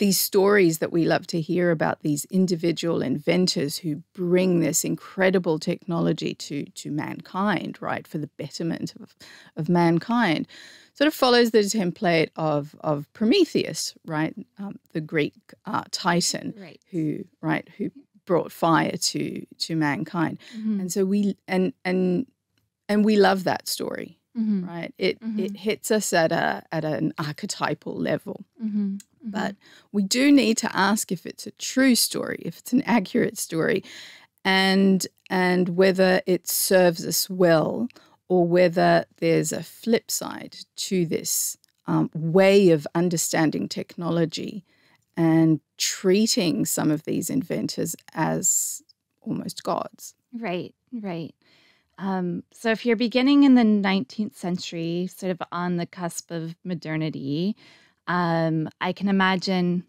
these 0.00 0.18
stories 0.18 0.78
that 0.78 0.92
we 0.92 1.04
love 1.04 1.26
to 1.28 1.40
hear 1.40 1.70
about 1.70 2.00
these 2.00 2.24
individual 2.30 3.02
inventors 3.02 3.72
who 3.82 3.92
bring 4.14 4.60
this 4.60 4.84
incredible 4.84 5.58
technology 5.58 6.32
to 6.34 6.64
to 6.82 6.90
mankind, 6.90 7.72
right, 7.80 8.06
for 8.10 8.18
the 8.18 8.30
betterment 8.42 8.88
of, 9.02 9.14
of 9.58 9.68
mankind, 9.68 10.48
sort 10.94 11.06
of 11.08 11.14
follows 11.14 11.50
the 11.52 11.64
template 11.80 12.30
of 12.36 12.74
of 12.80 12.96
Prometheus, 13.12 13.94
right, 14.14 14.34
um, 14.58 14.74
the 14.96 15.00
Greek 15.12 15.34
uh, 15.72 15.84
Titan 16.04 16.54
Right. 16.66 16.80
who 16.90 17.04
right 17.42 17.66
who 17.76 17.90
brought 18.26 18.50
fire 18.52 18.96
to 19.12 19.22
to 19.66 19.76
mankind, 19.76 20.38
Mhm. 20.58 20.80
and 20.80 20.88
so 20.94 21.04
we 21.04 21.36
and 21.46 21.72
and 21.84 22.26
and 22.88 23.04
we 23.04 23.16
love 23.28 23.44
that 23.44 23.68
story, 23.68 24.18
Mhm. 24.34 24.66
right? 24.66 24.92
It 24.98 25.20
Mhm. 25.20 25.38
it 25.44 25.56
hits 25.66 25.90
us 25.90 26.12
at 26.12 26.32
a 26.32 26.62
at 26.72 26.84
an 26.84 27.12
archetypal 27.18 27.94
level. 28.10 28.36
Mhm. 29.24 29.28
Mhm. 29.28 29.32
But 29.32 29.56
we 29.92 30.02
do 30.02 30.32
need 30.32 30.56
to 30.58 30.76
ask 30.76 31.12
if 31.12 31.26
it's 31.26 31.46
a 31.46 31.52
true 31.52 31.94
story, 31.94 32.38
if 32.44 32.58
it's 32.58 32.72
an 32.72 32.82
accurate 32.82 33.38
story, 33.38 33.84
and 34.44 35.06
and 35.28 35.70
whether 35.70 36.22
it 36.26 36.48
serves 36.48 37.06
us 37.06 37.28
well 37.30 37.88
or 38.28 38.46
whether 38.46 39.04
there's 39.18 39.52
a 39.52 39.62
flip 39.62 40.10
side 40.10 40.56
to 40.76 41.06
this 41.06 41.56
um, 41.86 42.10
way 42.14 42.70
of 42.70 42.86
understanding 42.94 43.68
technology 43.68 44.64
and 45.16 45.60
treating 45.78 46.64
some 46.64 46.90
of 46.90 47.04
these 47.04 47.28
inventors 47.30 47.96
as 48.14 48.82
almost 49.22 49.62
gods. 49.64 50.14
Right, 50.32 50.74
right. 50.92 51.34
Um, 51.98 52.44
so 52.52 52.70
if 52.70 52.86
you're 52.86 52.96
beginning 52.96 53.42
in 53.44 53.54
the 53.56 53.64
19th 53.64 54.36
century, 54.36 55.08
sort 55.14 55.32
of 55.32 55.42
on 55.52 55.76
the 55.76 55.86
cusp 55.86 56.30
of 56.30 56.56
modernity, 56.64 57.56
um, 58.10 58.68
I 58.80 58.92
can 58.92 59.08
imagine. 59.08 59.84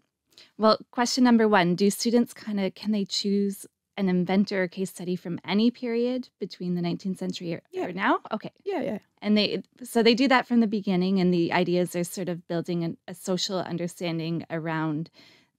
Well, 0.58 0.78
question 0.90 1.24
number 1.24 1.46
one: 1.48 1.74
Do 1.74 1.90
students 1.90 2.32
kind 2.32 2.58
of 2.60 2.74
can 2.74 2.92
they 2.92 3.04
choose 3.04 3.66
an 3.98 4.08
inventor 4.08 4.62
or 4.62 4.68
case 4.68 4.90
study 4.90 5.16
from 5.16 5.38
any 5.44 5.70
period 5.70 6.28
between 6.40 6.74
the 6.76 6.80
19th 6.80 7.18
century 7.18 7.52
or, 7.54 7.62
Yeah. 7.70 7.86
or 7.86 7.92
now? 7.92 8.20
Okay, 8.32 8.50
Yeah, 8.64 8.80
yeah. 8.80 8.98
and 9.20 9.36
they 9.36 9.62
so 9.82 10.02
they 10.02 10.14
do 10.14 10.28
that 10.28 10.46
from 10.46 10.60
the 10.60 10.66
beginning, 10.78 11.20
and 11.20 11.32
the 11.32 11.52
ideas 11.52 11.94
are 11.96 12.04
sort 12.04 12.28
of 12.28 12.46
building 12.48 12.84
an, 12.84 12.96
a 13.06 13.14
social 13.14 13.58
understanding 13.58 14.44
around 14.50 15.10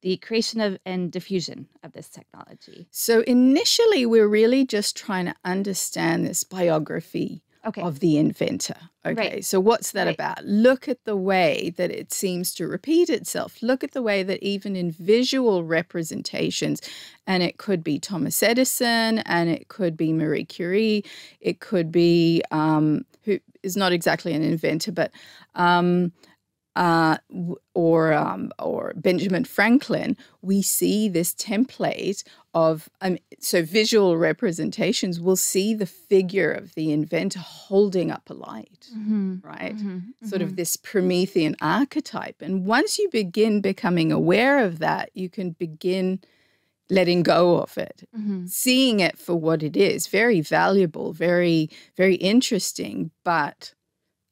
the 0.01 0.17
creation 0.17 0.59
of 0.61 0.77
and 0.85 1.11
diffusion 1.11 1.67
of 1.83 1.93
this 1.93 2.09
technology. 2.09 2.87
So 2.91 3.21
initially, 3.21 4.05
we're 4.05 4.27
really 4.27 4.65
just 4.65 4.97
trying 4.97 5.25
to 5.25 5.35
understand 5.45 6.25
this 6.25 6.43
biography 6.43 7.43
Okay, 7.65 7.81
of 7.81 7.99
the 7.99 8.17
inventor. 8.17 8.75
Okay, 9.05 9.15
Right. 9.15 9.45
so 9.45 9.59
what's 9.59 9.91
that 9.91 10.05
Right. 10.07 10.15
about? 10.15 10.45
Look 10.45 10.87
at 10.87 11.03
the 11.05 11.15
way 11.15 11.73
that 11.77 11.91
it 11.91 12.11
seems 12.13 12.53
to 12.55 12.67
repeat 12.67 13.09
itself. 13.09 13.61
Look 13.61 13.83
at 13.83 13.91
the 13.91 14.01
way 14.01 14.23
that 14.23 14.41
even 14.43 14.75
in 14.75 14.91
visual 14.91 15.63
representations, 15.63 16.81
and 17.27 17.41
it 17.43 17.57
could 17.57 17.83
be 17.83 17.99
Thomas 17.99 18.41
Edison, 18.43 19.19
and 19.19 19.49
it 19.49 19.67
could 19.67 19.95
be 19.97 20.13
Marie 20.13 20.45
Curie, 20.45 21.03
it 21.41 21.59
could 21.59 21.91
be 21.91 22.41
um, 22.51 23.05
who 23.23 23.39
is 23.61 23.77
not 23.77 23.91
exactly 23.93 24.33
an 24.33 24.43
inventor, 24.43 24.91
but 24.91 25.11
um, 25.55 26.11
uh, 26.75 27.17
or 27.73 28.13
um, 28.13 28.51
or 28.59 28.93
Benjamin 28.95 29.43
Franklin, 29.45 30.17
we 30.41 30.61
see 30.61 31.07
this 31.09 31.33
template 31.35 32.23
of 32.53 32.89
um, 33.01 33.17
so 33.39 33.63
visual 33.63 34.17
representations. 34.17 35.19
We'll 35.19 35.35
see 35.35 35.73
the 35.73 35.85
figure 35.85 36.51
of 36.51 36.73
the 36.75 36.91
inventor 36.91 37.39
holding 37.39 38.09
up 38.11 38.29
a 38.29 38.33
light, 38.33 38.89
Mhm, 38.95 39.43
right? 39.43 39.75
mhm, 39.77 40.13
Sort 40.23 40.41
of 40.41 40.55
this 40.55 40.77
Promethean 40.77 41.55
archetype. 41.61 42.41
And 42.41 42.65
once 42.65 42.97
you 42.97 43.09
begin 43.11 43.61
becoming 43.61 44.11
aware 44.11 44.59
of 44.65 44.79
that, 44.79 45.09
you 45.13 45.29
can 45.29 45.51
begin 45.51 46.21
letting 46.89 47.23
go 47.23 47.57
of 47.59 47.77
it 47.77 48.03
Mhm. 48.15 48.47
seeing 48.49 48.99
it 48.99 49.17
for 49.17 49.35
what 49.35 49.63
it 49.63 49.75
is 49.77 50.07
very 50.07 50.41
valuable 50.41 51.13
very 51.13 51.69
very 51.95 52.15
interesting 52.15 53.09
but 53.23 53.73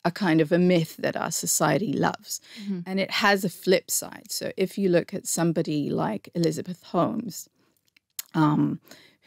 a 0.03 0.11
kind 0.11 0.41
of 0.41 0.51
a 0.51 0.57
myth 0.57 0.97
that 0.97 1.15
our 1.15 1.31
society 1.31 1.93
loves. 1.93 2.41
Mhm. 2.67 2.83
and 2.85 2.99
it 2.99 3.11
has 3.11 3.43
a 3.45 3.49
flip 3.49 3.91
side. 3.91 4.31
So 4.31 4.51
if 4.57 4.77
you 4.77 4.89
look 4.89 5.13
at 5.13 5.27
somebody 5.27 5.89
like 5.89 6.29
elizabeth 6.35 6.81
holmes 6.83 7.47
um, 8.33 8.79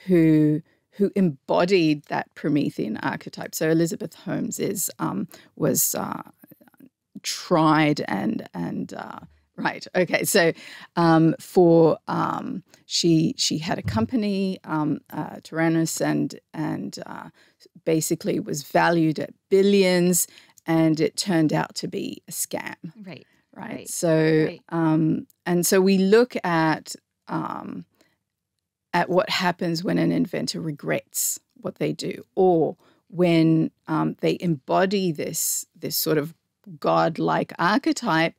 who 0.06 0.62
who 0.96 1.10
embodied 1.16 2.04
that 2.04 2.32
promethean 2.34 2.96
archetype. 2.98 3.52
So 3.54 3.68
elizabeth 3.68 4.14
holmes 4.14 4.58
is 4.60 4.90
um, 4.98 5.26
was 5.56 5.94
uh, 5.94 6.22
tried 7.22 8.00
and 8.06 8.48
and 8.54 8.92
uh, 8.94 9.20
right 9.56 9.86
okay. 9.94 10.24
So 10.24 10.52
um, 10.96 11.34
for 11.40 11.98
um, 12.08 12.62
she 12.86 13.34
she 13.36 13.58
had 13.58 13.78
a 13.78 13.82
company 13.82 14.58
um, 14.64 15.00
uh, 15.10 15.36
Theranos 15.42 16.00
and 16.00 16.38
and 16.52 16.98
uh, 17.06 17.30
basically 17.84 18.40
was 18.40 18.62
valued 18.62 19.18
at 19.18 19.30
billions 19.50 20.26
and 20.66 21.00
it 21.00 21.16
turned 21.16 21.52
out 21.52 21.74
to 21.76 21.88
be 21.88 22.22
a 22.28 22.32
scam 22.32 22.74
Right. 23.02 23.26
right, 23.54 23.70
Right, 23.70 23.88
so 23.88 24.46
right. 24.46 24.62
um, 24.70 25.26
and 25.46 25.66
so 25.66 25.80
we 25.80 25.98
look 25.98 26.34
at 26.44 26.94
um, 27.28 27.84
at 28.92 29.08
what 29.08 29.28
happens 29.30 29.82
when 29.82 29.98
an 29.98 30.12
inventor 30.12 30.60
regrets 30.60 31.38
what 31.60 31.76
they 31.76 31.92
do 31.92 32.24
or 32.34 32.76
when 33.08 33.70
um, 33.86 34.16
they 34.20 34.36
embody 34.40 35.12
this 35.12 35.66
this 35.74 35.96
sort 35.96 36.18
of 36.18 36.34
godlike 36.80 37.52
archetype 37.58 38.34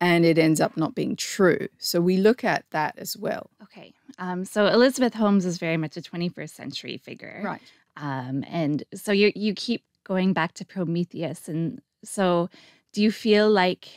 and 0.00 0.24
it 0.24 0.38
ends 0.38 0.60
up 0.60 0.76
not 0.76 0.94
being 0.94 1.16
true 1.16 1.68
so 1.78 2.00
we 2.00 2.16
look 2.16 2.44
at 2.44 2.64
that 2.70 2.94
as 2.98 3.16
well 3.16 3.50
Okay. 3.62 3.94
Um, 4.18 4.44
so 4.44 4.66
Elizabeth 4.66 5.14
Holmes 5.14 5.46
is 5.46 5.56
very 5.56 5.78
much 5.78 5.96
a 5.96 6.02
21st 6.02 6.50
century 6.50 6.98
figure. 6.98 7.40
right 7.42 7.62
Um, 7.96 8.44
and 8.46 8.84
so 8.94 9.10
you 9.12 9.32
you 9.34 9.54
keep 9.54 9.84
going 10.04 10.32
back 10.32 10.52
to 10.54 10.64
Prometheus, 10.64 11.48
and 11.48 11.80
so 12.04 12.48
do 12.92 13.02
you 13.02 13.10
feel 13.12 13.50
like 13.50 13.88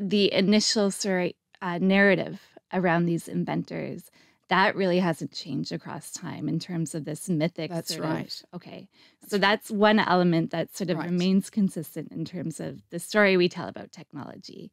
the 0.00 0.32
initial 0.32 0.90
sort 0.90 1.26
of, 1.26 1.32
uh, 1.62 1.78
narrative 1.78 2.40
around 2.72 3.06
these 3.06 3.28
inventors 3.28 4.10
that 4.48 4.76
really 4.76 5.00
hasn't 5.00 5.32
changed 5.32 5.72
across 5.72 6.12
time 6.12 6.48
in 6.48 6.58
terms 6.58 6.94
of 6.94 7.04
this 7.04 7.28
mythic? 7.28 7.70
That's 7.70 7.94
sort 7.94 8.04
of- 8.04 8.10
right. 8.14 8.42
okay, 8.54 8.88
so 9.26 9.38
that's 9.38 9.70
one 9.70 9.98
element 9.98 10.50
that 10.52 10.76
sort 10.76 10.90
of 10.90 10.98
Right. 10.98 11.10
remains 11.10 11.50
consistent 11.50 12.12
in 12.12 12.24
terms 12.24 12.60
of 12.60 12.88
the 12.90 12.98
story 12.98 13.36
we 13.36 13.48
tell 13.48 13.68
about 13.68 13.90
technology. 13.92 14.70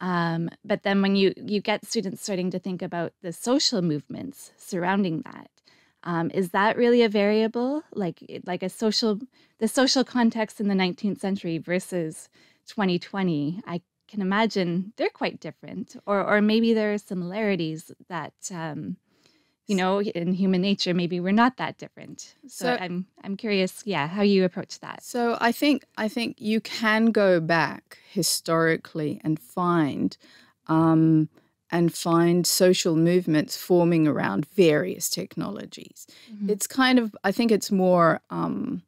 Um, 0.00 0.50
but 0.62 0.82
then 0.82 1.00
when 1.00 1.16
you 1.16 1.32
you 1.36 1.62
get 1.62 1.86
students 1.86 2.22
starting 2.22 2.50
to 2.50 2.58
think 2.58 2.82
about 2.82 3.14
the 3.22 3.32
social 3.32 3.80
movements 3.80 4.52
surrounding 4.58 5.22
that, 5.22 5.50
um, 6.06 6.30
is 6.32 6.50
that 6.50 6.76
really 6.78 7.02
a 7.02 7.08
variable? 7.08 7.82
Like 7.92 8.18
like 8.46 8.62
a 8.62 8.70
social 8.70 9.20
the 9.58 9.68
social 9.68 10.04
context 10.04 10.60
in 10.60 10.68
the 10.68 10.74
19th 10.74 11.20
century 11.20 11.58
versus 11.58 12.28
2020? 12.68 13.60
I 13.66 13.82
can 14.08 14.20
imagine 14.22 14.92
they're 14.96 15.10
quite 15.10 15.40
different, 15.40 15.96
or 16.06 16.24
or 16.24 16.40
maybe 16.40 16.72
there 16.72 16.94
are 16.94 16.98
similarities 16.98 17.90
that 18.08 18.34
um, 18.54 18.96
you 19.66 19.74
know, 19.74 20.00
in 20.00 20.32
human 20.32 20.62
nature, 20.62 20.94
maybe 20.94 21.18
we're 21.18 21.32
not 21.32 21.56
that 21.56 21.76
different. 21.76 22.36
So, 22.46 22.66
So- 22.66 22.78
I'm 22.80 23.06
I'm 23.24 23.36
curious, 23.36 23.82
yeah, 23.84 24.06
how 24.06 24.22
you 24.22 24.44
approach 24.44 24.78
that. 24.80 25.02
So 25.02 25.36
I 25.40 25.50
think 25.52 25.84
I 25.98 26.08
think 26.08 26.36
you 26.40 26.60
can 26.60 27.06
go 27.06 27.40
back 27.40 27.98
historically 28.12 29.20
and 29.24 29.40
find 29.40 30.16
um, 30.68 31.28
and 31.70 31.92
find 31.92 32.46
social 32.46 32.96
movements 32.96 33.56
forming 33.56 34.06
around 34.06 34.46
various 34.54 35.08
technologies. 35.08 36.06
Mhm. 36.32 36.50
It's 36.50 36.66
kind 36.66 36.98
of 36.98 37.14
I 37.24 37.32
think 37.32 37.50
it's 37.50 37.70
more 37.70 38.20
um, 38.30 38.82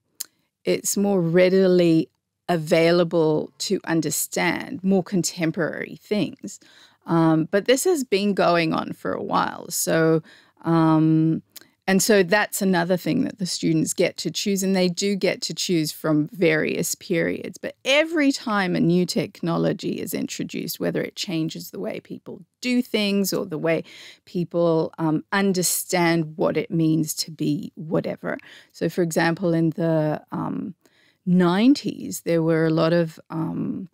it's 0.64 0.96
more 0.96 1.20
readily 1.20 2.08
available 2.48 3.52
to 3.58 3.80
understand 3.84 4.82
more 4.82 5.02
contemporary 5.02 5.98
things. 6.02 6.60
Um, 7.06 7.48
but 7.50 7.64
this 7.64 7.84
has 7.84 8.04
been 8.04 8.34
going 8.34 8.72
on 8.72 8.92
for 8.92 9.12
a 9.12 9.22
while. 9.22 9.70
So 9.70 10.22
um, 10.64 11.42
and 11.88 12.02
so 12.02 12.22
that's 12.22 12.60
another 12.60 12.98
thing 12.98 13.24
that 13.24 13.38
the 13.38 13.46
students 13.46 13.94
get 13.94 14.18
to 14.18 14.30
choose, 14.30 14.62
and 14.62 14.76
they 14.76 14.90
do 14.90 15.16
get 15.16 15.40
to 15.40 15.54
choose 15.54 15.90
from 15.90 16.28
various 16.28 16.94
periods. 16.94 17.56
But 17.56 17.76
every 17.82 18.30
time 18.30 18.76
a 18.76 18.80
new 18.80 19.06
technology 19.06 19.98
is 19.98 20.12
introduced, 20.12 20.78
whether 20.78 21.00
it 21.00 21.16
changes 21.16 21.70
the 21.70 21.80
way 21.80 21.98
people 21.98 22.42
do 22.60 22.82
things 22.82 23.32
or 23.32 23.46
the 23.46 23.56
way 23.56 23.84
people 24.26 24.92
um, 24.98 25.24
understand 25.32 26.36
what 26.36 26.58
it 26.58 26.70
means 26.70 27.14
to 27.14 27.30
be 27.30 27.72
whatever. 27.74 28.36
So, 28.70 28.90
for 28.90 29.00
example, 29.00 29.54
in 29.54 29.70
the 29.70 30.22
um, 30.30 30.74
90s, 31.26 32.24
there 32.24 32.42
were 32.42 32.66
a 32.66 32.70
lot 32.70 32.92
of 32.92 33.18
um, 33.30 33.88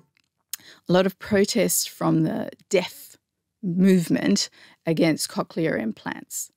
a 0.88 0.92
lot 0.92 1.06
of 1.06 1.16
protests 1.20 1.86
from 1.86 2.24
the 2.24 2.50
deaf 2.70 3.16
movement 3.62 4.50
against 4.84 5.30
cochlear 5.30 5.80
implants. 5.80 6.50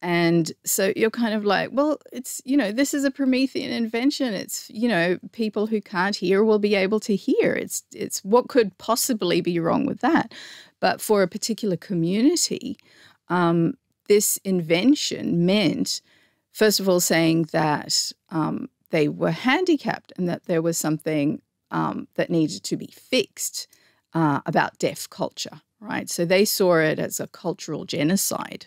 And 0.00 0.52
so 0.64 0.92
you're 0.94 1.10
kind 1.10 1.34
of 1.34 1.44
like, 1.44 1.70
well, 1.72 1.98
it's, 2.12 2.40
you 2.44 2.56
know, 2.56 2.70
this 2.70 2.94
is 2.94 3.04
a 3.04 3.10
Promethean 3.10 3.70
invention. 3.72 4.32
It's, 4.32 4.70
you 4.70 4.88
know, 4.88 5.18
people 5.32 5.66
who 5.66 5.80
can't 5.80 6.14
hear 6.14 6.44
will 6.44 6.60
be 6.60 6.76
able 6.76 7.00
to 7.00 7.16
hear. 7.16 7.52
It's 7.54 7.82
it's 7.92 8.24
what 8.24 8.48
could 8.48 8.76
possibly 8.78 9.40
be 9.40 9.58
wrong 9.58 9.86
with 9.86 10.00
that? 10.00 10.32
But 10.80 11.00
for 11.00 11.22
a 11.22 11.28
particular 11.28 11.76
community, 11.76 12.76
um, 13.28 13.74
this 14.08 14.36
invention 14.38 15.44
meant, 15.44 16.00
first 16.52 16.78
of 16.78 16.88
all, 16.88 17.00
saying 17.00 17.48
that 17.52 18.12
um, 18.30 18.68
they 18.90 19.08
were 19.08 19.32
handicapped 19.32 20.12
and 20.16 20.28
that 20.28 20.44
there 20.44 20.62
was 20.62 20.78
something 20.78 21.42
um, 21.70 22.06
that 22.14 22.30
needed 22.30 22.62
to 22.64 22.76
be 22.76 22.86
fixed 22.86 23.66
uh, 24.14 24.40
about 24.46 24.78
deaf 24.78 25.10
culture, 25.10 25.60
right? 25.80 26.08
So 26.08 26.24
they 26.24 26.44
saw 26.44 26.76
it 26.76 26.98
as 26.98 27.20
a 27.20 27.26
cultural 27.26 27.84
genocide. 27.84 28.66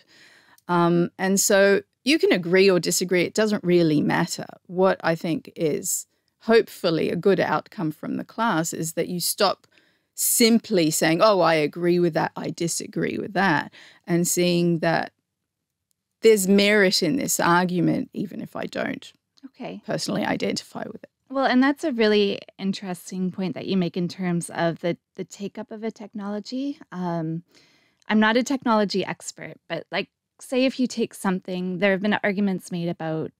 Um, 0.72 1.10
and 1.18 1.38
so 1.38 1.82
you 2.04 2.18
can 2.18 2.32
agree 2.32 2.70
or 2.70 2.80
disagree, 2.80 3.22
it 3.22 3.34
doesn't 3.34 3.62
really 3.62 4.00
matter. 4.00 4.46
What 4.66 4.98
I 5.04 5.14
think 5.14 5.52
is 5.54 6.06
hopefully 6.40 7.10
a 7.10 7.16
good 7.16 7.40
outcome 7.40 7.92
from 7.92 8.16
the 8.16 8.24
class 8.24 8.72
is 8.72 8.94
that 8.94 9.08
you 9.08 9.20
stop 9.20 9.66
simply 10.14 10.90
saying, 10.90 11.20
oh, 11.22 11.40
I 11.40 11.54
agree 11.54 11.98
with 11.98 12.14
that, 12.14 12.32
I 12.36 12.50
disagree 12.50 13.18
with 13.18 13.34
that, 13.34 13.72
and 14.06 14.26
seeing 14.26 14.78
that 14.80 15.12
there's 16.22 16.48
merit 16.48 17.02
in 17.02 17.16
this 17.16 17.38
argument, 17.40 18.08
even 18.12 18.40
if 18.40 18.56
I 18.56 18.66
don't 18.66 19.12
Okay. 19.44 19.82
personally 19.84 20.24
identify 20.24 20.84
with 20.86 21.02
it. 21.02 21.10
Well, 21.28 21.46
and 21.46 21.62
that's 21.62 21.84
a 21.84 21.92
really 21.92 22.38
interesting 22.58 23.32
point 23.32 23.54
that 23.54 23.66
you 23.66 23.76
make 23.76 23.96
in 23.96 24.08
terms 24.08 24.50
of 24.50 24.80
the 24.80 24.96
the 25.16 25.24
take 25.24 25.58
up 25.58 25.70
of 25.70 25.82
a 25.82 25.90
technology. 25.90 26.78
Um, 26.92 27.42
I'm 28.08 28.20
not 28.20 28.36
a 28.36 28.42
technology 28.42 29.04
expert, 29.04 29.54
but 29.68 29.86
like, 29.90 30.08
say 30.42 30.64
if 30.64 30.78
you 30.80 30.86
take 30.86 31.14
something, 31.14 31.78
there 31.78 31.92
have 31.92 32.02
been 32.02 32.18
arguments 32.24 32.72
made 32.72 32.88
about 32.88 33.30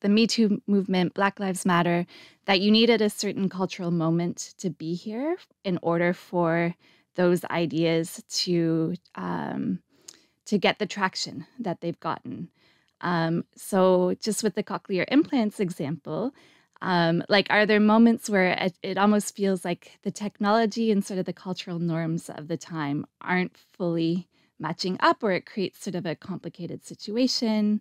the 0.00 0.08
Me 0.08 0.26
Too 0.26 0.62
movement, 0.66 1.14
Black 1.14 1.38
Lives 1.38 1.66
Matter, 1.66 2.06
that 2.46 2.60
you 2.60 2.70
needed 2.70 3.00
a 3.00 3.10
certain 3.10 3.48
cultural 3.48 3.90
moment 3.90 4.54
to 4.58 4.70
be 4.70 4.94
here 4.94 5.36
in 5.64 5.78
order 5.82 6.12
for 6.12 6.74
those 7.16 7.44
ideas 7.46 8.22
to 8.28 8.94
um, 9.14 9.80
to 10.46 10.58
get 10.58 10.78
the 10.78 10.86
traction 10.86 11.46
that 11.58 11.80
they've 11.80 12.00
gotten. 12.00 12.48
Um, 13.02 13.44
so, 13.54 14.14
just 14.20 14.42
with 14.42 14.54
the 14.54 14.62
cochlear 14.62 15.04
implants 15.08 15.60
example, 15.60 16.34
um, 16.82 17.22
like, 17.28 17.46
are 17.50 17.66
there 17.66 17.80
moments 17.80 18.28
where 18.28 18.52
it, 18.52 18.78
it 18.82 18.98
almost 18.98 19.36
feels 19.36 19.64
like 19.64 19.98
the 20.02 20.10
technology 20.10 20.90
and 20.90 21.04
sort 21.04 21.18
of 21.18 21.26
the 21.26 21.32
cultural 21.32 21.78
norms 21.78 22.30
of 22.30 22.48
the 22.48 22.56
time 22.56 23.06
aren't 23.20 23.56
fully 23.56 24.28
matching 24.60 24.96
up, 25.00 25.22
or 25.22 25.32
it 25.32 25.46
creates 25.46 25.82
sort 25.82 25.94
of 25.94 26.06
a 26.06 26.14
complicated 26.14 26.84
situation? 26.84 27.80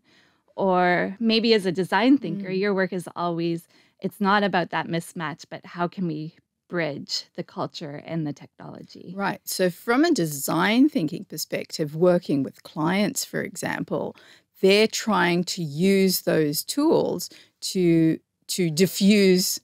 Or 0.56 1.16
maybe 1.20 1.54
as 1.54 1.66
a 1.66 1.72
design 1.72 2.18
thinker, 2.18 2.50
Mm. 2.50 2.60
your 2.60 2.74
work 2.74 2.92
is 2.94 3.08
always, 3.16 3.68
it's 4.02 4.20
not 4.20 4.44
about 4.44 4.72
that 4.72 4.88
mismatch, 4.88 5.46
but 5.50 5.66
how 5.66 5.88
can 5.88 6.08
we 6.08 6.36
bridge 6.70 7.26
the 7.36 7.44
culture 7.44 8.02
and 8.06 8.28
the 8.28 8.34
technology? 8.34 9.14
Right. 9.16 9.42
So, 9.46 9.70
from 9.70 10.04
a 10.04 10.12
design 10.12 10.90
thinking 10.90 11.26
perspective, 11.26 11.96
working 11.96 12.44
with 12.44 12.64
clients, 12.64 13.24
for 13.26 13.42
example, 13.42 14.16
they're 14.62 14.88
trying 14.88 15.46
to 15.46 15.64
use 15.64 16.22
those 16.22 16.64
tools 16.64 17.30
to 17.62 18.20
to 18.48 18.70
diffuse 18.70 19.62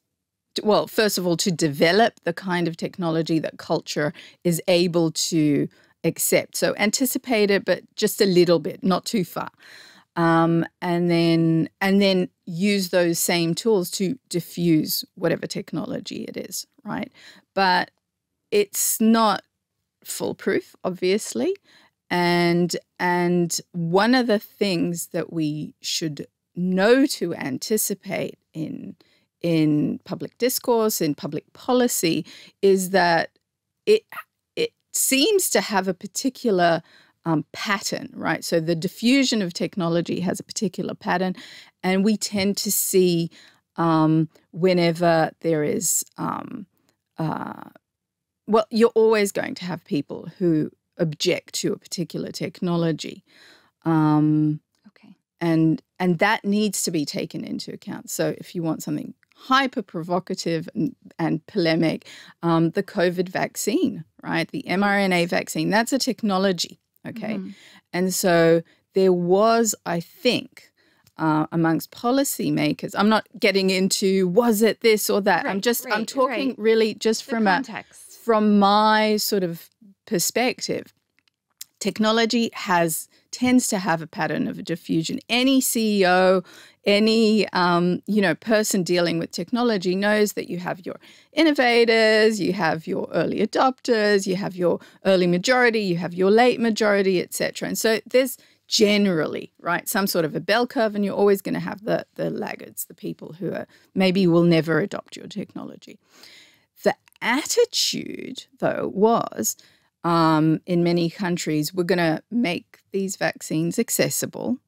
well 0.64 0.88
first 0.88 1.18
of 1.18 1.28
all 1.28 1.36
to 1.36 1.52
develop 1.52 2.14
the 2.24 2.32
kind 2.32 2.68
of 2.68 2.78
technology 2.78 3.40
that 3.40 3.58
culture 3.58 4.14
is 4.46 4.62
able 4.70 5.12
to 5.12 5.68
accept. 6.06 6.56
So 6.56 6.74
anticipate 6.78 7.52
it 7.52 7.66
but 7.66 7.84
just 7.96 8.22
a 8.22 8.26
little 8.26 8.60
bit 8.60 8.84
not 8.84 9.06
too 9.06 9.26
far. 9.26 9.50
Um, 10.16 10.66
and 10.82 11.12
then 11.12 11.68
and 11.82 12.02
then 12.02 12.30
use 12.46 12.90
those 12.90 13.20
same 13.20 13.54
tools 13.54 13.92
to 13.92 14.18
diffuse 14.30 15.04
whatever 15.16 15.48
technology 15.48 16.24
it 16.24 16.38
is 16.38 16.66
right? 16.86 17.12
But 17.54 17.92
it's 18.52 19.02
not 19.02 19.44
foolproof 20.06 20.76
obviously. 20.84 21.56
And 22.10 22.76
and 23.00 23.60
one 23.72 24.16
of 24.16 24.28
the 24.28 24.40
things 24.40 25.08
that 25.08 25.34
we 25.34 25.74
should 25.82 26.28
know 26.56 27.06
to 27.06 27.34
anticipate 27.36 28.38
in 28.54 28.96
in 29.42 30.00
public 30.06 30.38
discourse 30.38 31.02
in 31.02 31.14
public 31.14 31.52
policy 31.54 32.26
is 32.62 32.92
that 32.92 33.32
it 33.86 34.04
seems 34.98 35.50
to 35.50 35.62
have 35.62 35.88
a 35.88 35.94
particular 35.94 36.82
um, 37.26 37.44
pattern 37.54 38.10
right 38.14 38.44
so 38.44 38.60
the 38.60 38.76
diffusion 38.76 39.42
of 39.42 39.52
technology 39.52 40.20
has 40.20 40.40
a 40.40 40.44
particular 40.44 40.94
pattern 40.94 41.36
and 41.82 42.04
we 42.06 42.16
tend 42.18 42.56
to 42.58 42.72
see 42.72 43.32
um, 43.78 44.30
whenever 44.52 45.32
there 45.42 45.64
is 45.64 46.04
um, 46.18 46.68
uh, 47.18 47.70
well 48.48 48.66
you're 48.70 48.92
always 48.96 49.32
going 49.32 49.56
to 49.56 49.66
have 49.66 49.84
people 49.86 50.30
who 50.38 50.70
object 51.00 51.54
to 51.56 51.74
a 51.74 51.78
particular 51.80 52.32
technology 52.32 53.24
um, 53.86 54.60
Okay. 54.88 55.16
and 55.42 55.82
and 56.00 56.20
that 56.20 56.46
needs 56.46 56.84
to 56.84 56.92
be 56.92 57.06
taken 57.06 57.44
into 57.44 57.74
account 57.74 58.10
so 58.10 58.36
if 58.38 58.54
you 58.54 58.62
want 58.62 58.84
something 58.84 59.16
hyper 59.36 59.82
provocative 59.82 60.68
and, 60.76 60.96
and 61.20 61.46
polemic 61.48 62.08
um, 62.42 62.70
the 62.72 62.82
covid 62.84 63.28
vaccine 63.30 64.04
right 64.24 64.50
the 64.52 64.64
mrna 64.68 65.28
vaccine 65.28 65.70
that's 65.70 65.94
a 65.94 66.00
technology 66.00 66.80
okay 67.08 67.36
Mhm. 67.36 67.54
and 67.94 68.14
so 68.14 68.62
there 68.94 69.14
was 69.14 69.76
i 69.86 70.00
think 70.00 70.72
uh, 71.18 71.46
amongst 71.52 71.92
policymakers 71.92 72.94
i'm 72.98 73.10
not 73.10 73.26
getting 73.40 73.70
into 73.70 74.28
was 74.28 74.62
it 74.62 74.82
this 74.82 75.10
or 75.10 75.22
that 75.22 75.46
i'm 75.46 75.56
Right, 75.58 75.64
just 75.64 75.86
i'm 75.92 76.06
talking 76.06 76.50
right. 76.50 76.60
really 76.60 76.94
just 76.94 77.26
The 77.26 77.32
from 77.32 77.48
a 77.48 77.52
from 78.26 78.58
my 78.60 79.18
sort 79.18 79.44
of 79.44 79.70
perspective, 80.08 80.94
technology 81.80 82.50
has 82.54 83.08
tends 83.32 83.68
to 83.68 83.78
have 83.80 84.02
a 84.02 84.08
pattern 84.08 84.48
of 84.48 84.64
diffusion. 84.64 85.20
Any 85.30 85.62
CEO, 85.62 86.44
any 86.86 87.48
um, 87.50 88.02
you 88.06 88.22
know 88.22 88.36
person 88.36 88.84
dealing 88.84 89.20
with 89.20 89.32
technology 89.32 89.96
knows 89.96 90.34
that 90.34 90.50
you 90.50 90.60
have 90.60 90.86
your 90.86 90.96
innovators, 91.34 92.40
you 92.40 92.54
have 92.54 92.88
your 92.88 93.08
early 93.14 93.46
adopters, 93.46 94.28
you 94.28 94.36
have 94.36 94.56
your 94.56 94.80
early 95.06 95.28
majority, 95.28 95.82
you 95.82 95.98
have 95.98 96.14
your 96.14 96.32
late 96.32 96.60
majority, 96.60 97.22
etc. 97.22 97.68
And 97.68 97.78
so 97.78 98.00
there's 98.06 98.38
generally 98.68 99.52
right 99.60 99.88
some 99.88 100.08
sort 100.08 100.26
of 100.26 100.36
a 100.36 100.40
bell 100.40 100.66
curve, 100.68 100.96
and 100.96 101.06
you're 101.06 101.16
always 101.16 101.42
going 101.42 101.54
to 101.54 101.60
have 101.60 101.84
the 101.86 102.06
the 102.16 102.30
laggards, 102.30 102.86
the 102.86 102.94
people 102.94 103.34
who 103.34 103.52
are 103.54 103.68
maybe 103.94 104.28
will 104.28 104.44
never 104.44 104.80
adopt 104.80 105.16
your 105.16 105.28
technology. 105.28 106.00
The 106.84 106.96
attitude, 107.22 108.46
though, 108.60 108.92
was 108.94 109.56
um, 110.06 110.62
in 110.68 110.84
many 110.84 111.10
countries, 111.10 111.74
we're 111.74 111.84
going 111.84 111.98
to 111.98 112.22
make 112.30 112.84
these 112.92 113.16
vaccines 113.16 113.80
accessible. 113.80 114.60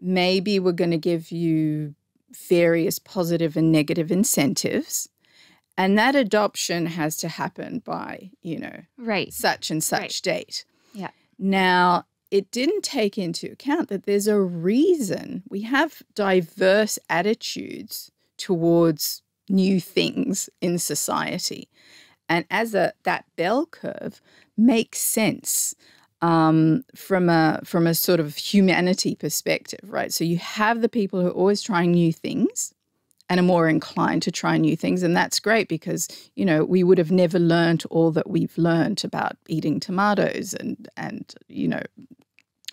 Maybe 0.00 0.58
we're 0.58 0.72
going 0.72 0.90
to 0.90 0.98
give 0.98 1.30
you 1.30 1.94
various 2.48 2.98
positive 2.98 3.56
and 3.56 3.72
negative 3.72 4.10
incentives. 4.12 5.08
And 5.76 5.96
that 5.96 6.14
adoption 6.16 6.86
has 6.86 7.16
to 7.18 7.28
happen 7.28 7.80
by, 7.84 8.30
you 8.42 8.58
know, 8.58 8.82
Right. 8.96 9.32
such 9.32 9.70
and 9.70 9.82
such 9.82 10.00
Right. 10.00 10.20
date. 10.22 10.64
Yeah. 10.92 11.10
Now, 11.38 12.06
it 12.30 12.50
didn't 12.50 12.82
take 12.82 13.16
into 13.16 13.50
account 13.52 13.88
that 13.88 14.04
there's 14.04 14.26
a 14.26 14.40
reason 14.40 15.44
we 15.48 15.62
have 15.62 16.02
diverse 16.14 16.98
attitudes 17.08 18.10
towards 18.36 19.22
new 19.48 19.80
things 19.80 20.50
in 20.60 20.78
society. 20.78 21.68
And 22.28 22.44
as 22.50 22.74
a 22.74 22.92
that 23.04 23.24
bell 23.36 23.64
curve 23.66 24.20
makes 24.56 24.98
sense 24.98 25.74
um, 26.22 26.84
from 26.94 27.28
a 27.28 27.60
from 27.64 27.86
a 27.86 27.94
sort 27.94 28.20
of 28.20 28.36
humanity 28.36 29.14
perspective, 29.14 29.80
right? 29.84 30.12
So 30.12 30.24
you 30.24 30.38
have 30.38 30.80
the 30.80 30.88
people 30.88 31.20
who 31.20 31.28
are 31.28 31.32
always 31.32 31.62
trying 31.62 31.92
new 31.92 32.12
things 32.12 32.74
and 33.30 33.38
are 33.38 33.44
more 33.44 33.68
inclined 33.68 34.22
to 34.22 34.32
try 34.32 34.56
new 34.56 34.76
things, 34.76 35.02
and 35.02 35.16
that's 35.16 35.38
great 35.38 35.68
because 35.68 36.08
you 36.34 36.44
know 36.44 36.64
we 36.64 36.82
would 36.82 36.98
have 36.98 37.10
never 37.10 37.38
learned 37.38 37.84
all 37.90 38.10
that 38.12 38.28
we've 38.28 38.56
learned 38.58 39.04
about 39.04 39.36
eating 39.46 39.78
tomatoes 39.80 40.54
and 40.54 40.88
and 40.96 41.34
you 41.48 41.68
know 41.68 41.82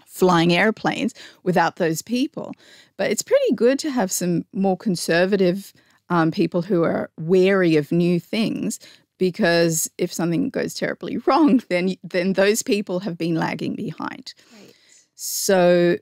flying 0.06 0.54
airplanes 0.54 1.14
without 1.44 1.76
those 1.76 2.02
people. 2.02 2.54
But 2.98 3.12
it's 3.12 3.22
pretty 3.22 3.54
good 3.54 3.78
to 3.80 3.92
have 3.92 4.12
some 4.12 4.46
more 4.54 4.78
conservative 4.78 5.74
um, 6.10 6.32
people 6.32 6.62
who 6.62 6.84
are 6.84 7.10
wary 7.20 7.76
of 7.76 7.92
new 7.92 8.20
things 8.20 8.80
because 9.18 9.90
if 9.98 10.12
something 10.12 10.50
goes 10.50 10.74
terribly 10.74 11.18
wrong, 11.26 11.62
then 11.70 11.96
then 12.04 12.34
those 12.34 12.62
people 12.62 13.00
have 13.02 13.18
been 13.18 13.36
lagging 13.36 13.76
behind. 13.76 14.34
Right. 14.54 14.74
So 15.16 15.98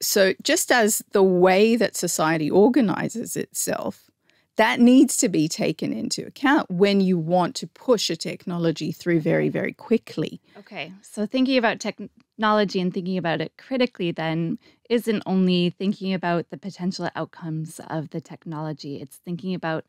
so 0.00 0.34
just 0.42 0.70
as 0.70 1.02
the 1.12 1.22
way 1.22 1.76
that 1.76 1.96
society 1.96 2.50
organizes 2.50 3.36
itself, 3.36 4.10
that 4.56 4.80
needs 4.80 5.16
to 5.18 5.28
be 5.28 5.48
taken 5.48 5.92
into 5.92 6.26
account 6.26 6.70
when 6.70 7.00
you 7.00 7.18
want 7.18 7.54
to 7.56 7.66
push 7.66 8.10
a 8.10 8.16
technology 8.16 8.92
through 8.92 9.20
very 9.20 9.48
very 9.48 9.72
quickly. 9.72 10.40
Okay. 10.58 10.92
So 11.02 11.26
thinking 11.26 11.58
about 11.58 11.80
technology 11.80 12.80
and 12.80 12.92
thinking 12.92 13.18
about 13.18 13.40
it 13.40 13.52
critically 13.58 14.12
then 14.12 14.58
isn't 14.90 15.22
only 15.26 15.70
thinking 15.70 16.12
about 16.12 16.50
the 16.50 16.58
potential 16.58 17.08
outcomes 17.16 17.80
of 17.88 18.10
the 18.10 18.20
technology, 18.20 19.00
it's 19.00 19.16
thinking 19.16 19.54
about 19.54 19.86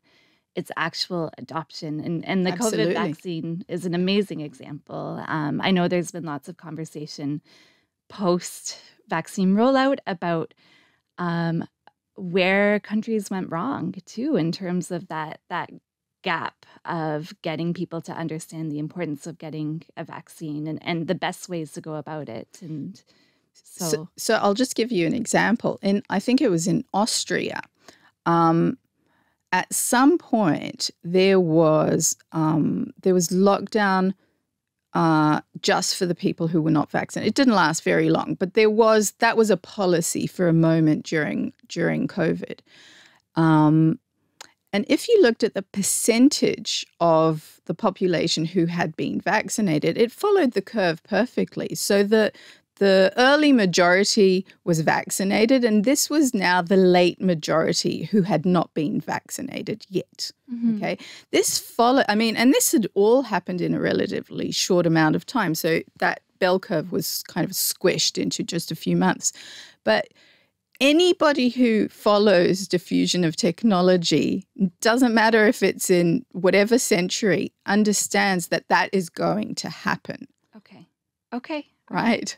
its 0.56 0.72
actual 0.76 1.30
adoption. 1.38 2.00
And, 2.00 2.24
and 2.26 2.46
the 2.46 2.52
Absolutely. 2.52 2.94
COVID 2.94 3.08
vaccine 3.08 3.64
is 3.68 3.86
an 3.86 3.94
amazing 3.94 4.40
example. 4.40 5.22
Um, 5.28 5.60
I 5.62 5.70
know 5.70 5.86
there's 5.86 6.10
been 6.10 6.24
lots 6.24 6.48
of 6.48 6.56
conversation 6.56 7.42
post 8.08 8.78
vaccine 9.08 9.54
rollout 9.54 9.98
about 10.06 10.54
um, 11.18 11.64
where 12.16 12.80
countries 12.80 13.30
went 13.30 13.50
wrong 13.50 13.94
too 14.06 14.36
in 14.36 14.50
terms 14.50 14.90
of 14.90 15.08
that 15.08 15.40
that 15.48 15.70
gap 16.22 16.66
of 16.84 17.34
getting 17.42 17.72
people 17.72 18.00
to 18.00 18.12
understand 18.12 18.72
the 18.72 18.78
importance 18.78 19.26
of 19.26 19.38
getting 19.38 19.82
a 19.96 20.04
vaccine 20.04 20.66
and, 20.66 20.78
and 20.82 21.06
the 21.06 21.14
best 21.14 21.48
ways 21.48 21.72
to 21.72 21.80
go 21.80 21.94
about 21.94 22.28
it 22.28 22.58
and 22.62 23.02
so. 23.52 23.88
so, 23.88 24.08
so 24.16 24.34
I'll 24.36 24.54
just 24.54 24.74
give 24.74 24.90
you 24.90 25.06
an 25.06 25.14
example. 25.14 25.78
In 25.82 26.02
I 26.10 26.18
think 26.18 26.40
it 26.40 26.50
was 26.50 26.66
in 26.66 26.84
Austria, 26.92 27.60
um, 28.24 28.78
at 29.56 29.72
some 29.72 30.18
point 30.18 30.90
there 31.02 31.40
was 31.40 32.14
um, 32.32 32.92
there 33.02 33.14
was 33.14 33.28
lockdown 33.28 34.12
uh, 34.92 35.40
just 35.62 35.96
for 35.96 36.04
the 36.04 36.14
people 36.14 36.46
who 36.46 36.60
were 36.60 36.70
not 36.70 36.90
vaccinated. 36.90 37.30
It 37.30 37.34
didn't 37.34 37.54
last 37.54 37.82
very 37.82 38.10
long, 38.10 38.34
but 38.34 38.52
there 38.52 38.68
was 38.68 39.12
that 39.12 39.36
was 39.36 39.50
a 39.50 39.56
policy 39.56 40.26
for 40.26 40.46
a 40.46 40.52
moment 40.52 41.06
during 41.06 41.54
during 41.68 42.06
COVID. 42.06 42.58
Um, 43.34 43.98
and 44.74 44.84
if 44.88 45.08
you 45.08 45.22
looked 45.22 45.42
at 45.42 45.54
the 45.54 45.62
percentage 45.62 46.84
of 47.00 47.62
the 47.64 47.74
population 47.74 48.44
who 48.44 48.66
had 48.66 48.94
been 48.94 49.22
vaccinated, 49.22 49.96
it 49.96 50.12
followed 50.12 50.52
the 50.52 50.60
curve 50.60 51.02
perfectly. 51.02 51.74
So 51.74 52.02
the 52.02 52.30
the 52.76 53.12
early 53.16 53.52
majority 53.52 54.46
was 54.64 54.80
vaccinated, 54.80 55.64
and 55.64 55.84
this 55.84 56.08
was 56.10 56.34
now 56.34 56.62
the 56.62 56.76
late 56.76 57.20
majority 57.20 58.04
who 58.04 58.22
had 58.22 58.44
not 58.46 58.72
been 58.74 59.00
vaccinated 59.00 59.86
yet. 59.88 60.30
Mm-hmm. 60.52 60.76
Okay. 60.76 60.98
This 61.32 61.58
followed, 61.58 62.04
I 62.08 62.14
mean, 62.14 62.36
and 62.36 62.52
this 62.52 62.72
had 62.72 62.86
all 62.94 63.22
happened 63.22 63.60
in 63.60 63.74
a 63.74 63.80
relatively 63.80 64.52
short 64.52 64.86
amount 64.86 65.16
of 65.16 65.26
time. 65.26 65.54
So 65.54 65.80
that 65.98 66.20
bell 66.38 66.58
curve 66.60 66.92
was 66.92 67.22
kind 67.24 67.44
of 67.44 67.52
squished 67.52 68.20
into 68.20 68.42
just 68.42 68.70
a 68.70 68.76
few 68.76 68.96
months. 68.96 69.32
But 69.84 70.08
anybody 70.80 71.48
who 71.48 71.88
follows 71.88 72.68
diffusion 72.68 73.24
of 73.24 73.36
technology, 73.36 74.46
doesn't 74.80 75.14
matter 75.14 75.46
if 75.46 75.62
it's 75.62 75.88
in 75.88 76.26
whatever 76.32 76.78
century, 76.78 77.52
understands 77.64 78.48
that 78.48 78.68
that 78.68 78.90
is 78.92 79.08
going 79.08 79.54
to 79.56 79.70
happen. 79.70 80.26
Okay. 80.56 80.86
Okay. 81.32 81.66
Right. 81.90 82.36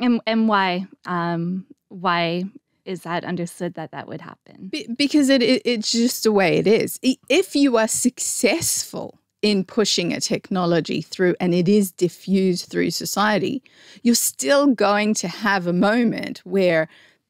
And 0.00 0.20
and 0.26 0.48
why? 0.48 0.86
Um, 1.06 1.66
why 1.88 2.44
is 2.84 3.02
that 3.02 3.24
understood 3.24 3.74
that 3.74 3.92
that 3.92 4.08
would 4.08 4.20
happen? 4.20 4.68
Be- 4.68 4.88
because 4.96 5.28
it, 5.28 5.42
it 5.42 5.62
it's 5.64 5.92
just 5.92 6.24
the 6.24 6.32
way 6.32 6.58
it 6.58 6.66
is. 6.66 6.98
If 7.28 7.54
you 7.54 7.76
are 7.76 7.88
successful 7.88 9.18
in 9.42 9.64
pushing 9.64 10.12
a 10.12 10.20
technology 10.20 11.00
through 11.00 11.34
and 11.40 11.54
it 11.54 11.68
is 11.68 11.92
diffused 11.92 12.66
through 12.66 12.90
society, 12.90 13.62
you're 14.02 14.14
still 14.14 14.66
going 14.68 15.14
to 15.14 15.28
have 15.28 15.66
a 15.66 15.72
moment 15.72 16.42
where 16.44 16.88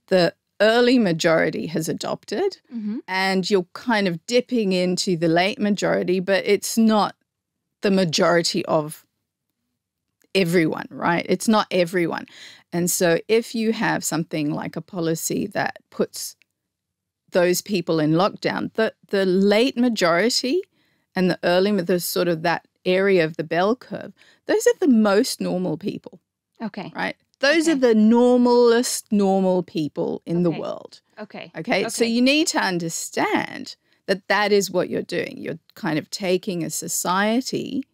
the 0.09 0.35
early 0.61 0.99
majority 0.99 1.67
has 1.67 1.89
adopted 1.89 2.59
mm-hmm. 2.75 2.99
and 3.09 3.49
you're 3.49 3.67
kind 3.73 4.07
of 4.07 4.25
dipping 4.27 4.73
into 4.73 5.17
the 5.17 5.29
late 5.29 5.59
majority, 5.59 6.21
but 6.21 6.45
it's 6.47 6.77
not 6.77 7.15
the 7.83 7.91
majority 7.91 8.65
of 8.67 9.07
everyone, 10.35 10.87
right? 10.90 11.27
It's 11.29 11.49
not 11.49 11.66
everyone. 11.71 12.27
And 12.73 12.90
so 12.90 13.19
if 13.29 13.55
you 13.55 13.73
have 13.73 14.05
something 14.05 14.53
like 14.53 14.77
a 14.77 14.81
policy 14.81 15.47
that 15.49 15.79
puts 15.90 16.37
those 17.33 17.62
people 17.62 18.01
in 18.01 18.12
lockdown, 18.12 18.73
the, 18.75 18.95
the 19.09 19.27
late 19.27 19.77
majority 19.77 20.62
and 21.14 21.31
the 21.31 21.38
early, 21.43 21.73
the 21.81 22.01
sort 22.01 22.29
of 22.29 22.43
that 22.43 22.66
area 22.85 23.25
of 23.25 23.37
the 23.37 23.45
bell 23.45 23.77
curve, 23.77 24.12
those 24.47 24.66
are 24.66 24.79
the 24.81 24.88
most 24.88 25.40
normal 25.40 25.77
people. 25.77 26.21
Okay. 26.62 26.93
Right? 26.95 27.16
Those 27.40 27.69
okay. 27.69 27.73
are 27.73 27.81
the 27.81 27.95
normalest 27.95 29.11
normal 29.11 29.62
people 29.62 30.23
in 30.27 30.38
okay. 30.38 30.43
the 30.43 30.61
world. 30.61 31.01
Okay. 31.19 31.51
okay. 31.57 31.81
Okay. 31.81 31.88
So 31.88 32.05
you 32.05 32.23
need 32.23 32.47
to 32.49 32.59
understand 32.59 33.77
that 34.07 34.27
that 34.29 34.53
is 34.53 34.71
what 34.71 34.90
you're 34.90 35.03
doing. 35.03 35.37
You're 35.38 35.59
kind 35.75 35.99
of 35.99 36.11
taking 36.11 36.64
a 36.64 36.71
society, 36.71 37.85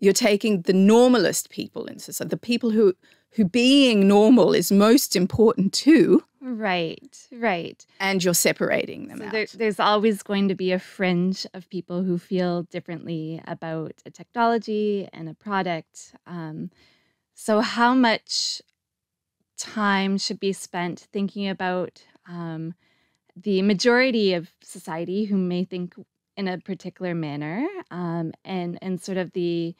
you're 0.00 0.12
taking 0.12 0.62
the 0.62 0.72
normalist 0.72 1.50
people 1.50 1.84
in 1.84 1.98
society, 1.98 2.30
the 2.30 2.36
people 2.36 2.70
who 2.70 2.94
who 3.34 3.44
being 3.44 4.08
normal 4.08 4.52
is 4.52 4.72
most 4.72 5.14
important 5.14 5.72
to. 5.72 6.24
Right, 6.40 7.16
right. 7.30 7.86
And 8.00 8.24
you're 8.24 8.34
separating 8.34 9.06
them 9.06 9.18
so 9.18 9.26
out. 9.26 9.32
There, 9.32 9.46
there's 9.54 9.78
always 9.78 10.24
going 10.24 10.48
to 10.48 10.56
be 10.56 10.72
a 10.72 10.80
fringe 10.80 11.46
of 11.54 11.68
people 11.68 12.02
who 12.02 12.18
feel 12.18 12.64
differently 12.64 13.40
about 13.46 13.92
a 14.04 14.10
technology 14.10 15.08
and 15.12 15.28
a 15.28 15.34
product. 15.34 16.14
Um, 16.26 16.70
so, 17.34 17.60
how 17.60 17.94
much 17.94 18.60
time 19.56 20.18
should 20.18 20.40
be 20.40 20.52
spent 20.52 21.06
thinking 21.12 21.46
about 21.48 22.02
um, 22.26 22.74
the 23.36 23.62
majority 23.62 24.32
of 24.32 24.50
society 24.62 25.24
who 25.24 25.36
may 25.36 25.64
think 25.64 25.94
in 26.36 26.48
a 26.48 26.58
particular 26.58 27.14
manner 27.14 27.66
um, 27.90 28.32
and, 28.44 28.78
and 28.82 29.00
sort 29.00 29.18
of 29.18 29.32
the 29.32 29.74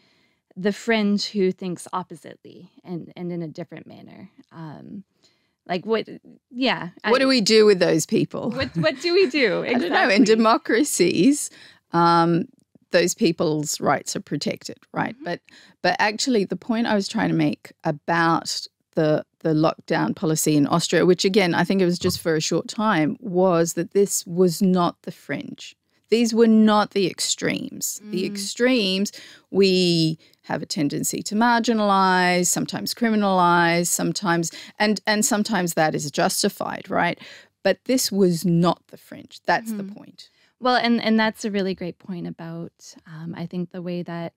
the 0.56 0.72
fringe 0.72 1.28
who 1.28 1.52
thinks 1.52 1.86
oppositely 1.92 2.70
and 2.84 3.12
and 3.16 3.32
in 3.32 3.40
a 3.40 3.48
different 3.48 3.86
manner 3.86 4.28
um 4.52 5.04
like 5.66 5.86
what 5.86 6.08
yeah 6.50 6.90
what 7.04 7.20
I, 7.20 7.24
do 7.24 7.28
we 7.28 7.40
do 7.40 7.64
with 7.64 7.78
those 7.78 8.04
people? 8.04 8.50
What 8.50 8.76
what 8.76 9.00
do 9.00 9.14
we 9.14 9.28
do? 9.28 9.62
Exactly. 9.62 9.86
i 9.90 10.00
don't 10.00 10.08
know. 10.08 10.14
In 10.14 10.24
democracies 10.24 11.50
um 11.92 12.46
those 12.90 13.14
people's 13.14 13.80
rights 13.80 14.16
are 14.16 14.20
protected 14.20 14.78
right? 14.92 15.14
Mm-hmm. 15.14 15.24
but 15.24 15.40
but 15.82 15.96
actually 15.98 16.44
the 16.44 16.56
point 16.56 16.86
i 16.86 16.94
was 16.94 17.08
trying 17.08 17.28
to 17.28 17.34
make 17.34 17.72
about 17.84 18.66
the 18.96 19.24
the 19.40 19.50
lockdown 19.50 20.14
policy 20.14 20.56
in 20.56 20.66
austria 20.66 21.06
which 21.06 21.24
again 21.24 21.54
i 21.54 21.62
think 21.62 21.80
it 21.80 21.84
was 21.84 21.98
just 21.98 22.20
for 22.20 22.34
a 22.34 22.40
short 22.40 22.66
time 22.66 23.16
was 23.20 23.74
that 23.74 23.92
this 23.92 24.26
was 24.26 24.60
not 24.60 25.00
the 25.02 25.12
fringe 25.12 25.76
these 26.10 26.34
were 26.34 26.46
not 26.46 26.90
the 26.90 27.06
extremes. 27.06 28.00
Mm. 28.04 28.10
The 28.10 28.26
extremes, 28.26 29.12
we 29.50 30.18
have 30.42 30.62
a 30.62 30.66
tendency 30.66 31.22
to 31.22 31.34
marginalize, 31.34 32.46
sometimes 32.46 32.94
criminalize, 32.94 33.86
sometimes, 33.86 34.50
and, 34.78 35.00
and 35.06 35.24
sometimes 35.24 35.74
that 35.74 35.94
is 35.94 36.10
justified, 36.10 36.90
right? 36.90 37.18
But 37.62 37.84
this 37.84 38.10
was 38.10 38.44
not 38.44 38.82
the 38.88 38.96
fringe. 38.96 39.40
That's 39.46 39.70
mm-hmm. 39.70 39.88
the 39.88 39.94
point. 39.94 40.30
Well, 40.58 40.76
and, 40.76 41.02
and 41.02 41.18
that's 41.18 41.44
a 41.44 41.50
really 41.50 41.74
great 41.74 41.98
point 41.98 42.26
about, 42.26 42.72
um, 43.06 43.34
I 43.36 43.46
think, 43.46 43.70
the 43.70 43.82
way 43.82 44.02
that 44.02 44.34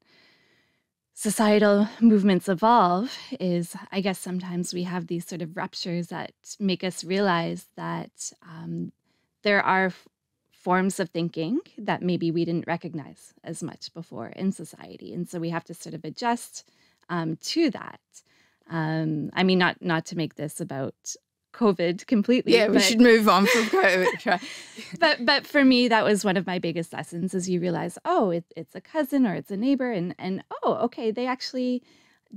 societal 1.16 1.88
movements 2.02 2.50
evolve 2.50 3.16
is 3.40 3.76
i 3.92 4.02
guess 4.02 4.18
sometimes 4.18 4.74
we 4.74 4.82
have 4.82 5.06
these 5.06 5.28
sort 5.28 5.44
of 5.44 5.56
ruptures 5.56 6.08
that 6.08 6.32
make 6.60 6.84
us 6.84 7.04
realize 7.04 7.68
that 7.76 8.32
um, 8.42 8.92
there 9.44 9.62
are 9.62 9.94
forms 10.64 11.00
of 11.00 11.10
thinking 11.10 11.60
that 11.78 12.02
maybe 12.02 12.32
we 12.32 12.46
didn't 12.46 12.68
recognize 12.68 13.34
as 13.44 13.62
much 13.62 13.94
before 13.94 14.28
in 14.28 14.52
society. 14.52 15.14
And 15.14 15.28
so 15.28 15.40
we 15.40 15.50
have 15.50 15.66
to 15.66 15.74
sort 15.74 15.94
of 15.94 16.06
adjust 16.06 16.70
um, 17.10 17.36
to 17.38 17.70
that. 17.72 18.00
Um, 18.70 19.30
I 19.34 19.44
mean, 19.44 19.60
not 19.60 19.82
not 19.82 20.06
to 20.08 20.18
make 20.18 20.36
this 20.36 20.62
about 20.62 20.96
COVID 21.54 22.08
completely. 22.08 22.54
Yeah, 22.54 22.68
we 22.70 22.80
should 22.80 23.02
move 23.02 23.28
on 23.28 23.46
from 23.46 23.64
COVID. 23.66 24.42
but 25.00 25.26
but 25.26 25.46
for 25.46 25.66
me, 25.66 25.90
that 25.90 26.06
was 26.06 26.24
one 26.24 26.38
of 26.38 26.48
my 26.48 26.60
biggest 26.60 26.94
lessons. 26.94 27.34
Is 27.34 27.50
you 27.50 27.60
realize, 27.60 27.98
oh, 28.06 28.32
it, 28.32 28.46
it's 28.56 28.74
a 28.74 28.82
cousin 28.82 29.28
or 29.28 29.36
it's 29.36 29.52
a 29.52 29.58
neighbor, 29.58 29.92
and 29.92 30.16
and 30.18 30.44
oh, 30.64 30.76
okay, 30.84 31.12
they 31.12 31.28
actually 31.28 31.84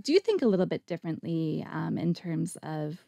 do 0.00 0.18
think 0.18 0.42
a 0.42 0.48
little 0.48 0.66
bit 0.66 0.86
differently 0.86 1.66
um, 1.72 1.96
in 1.96 2.12
terms 2.12 2.56
of 2.62 3.04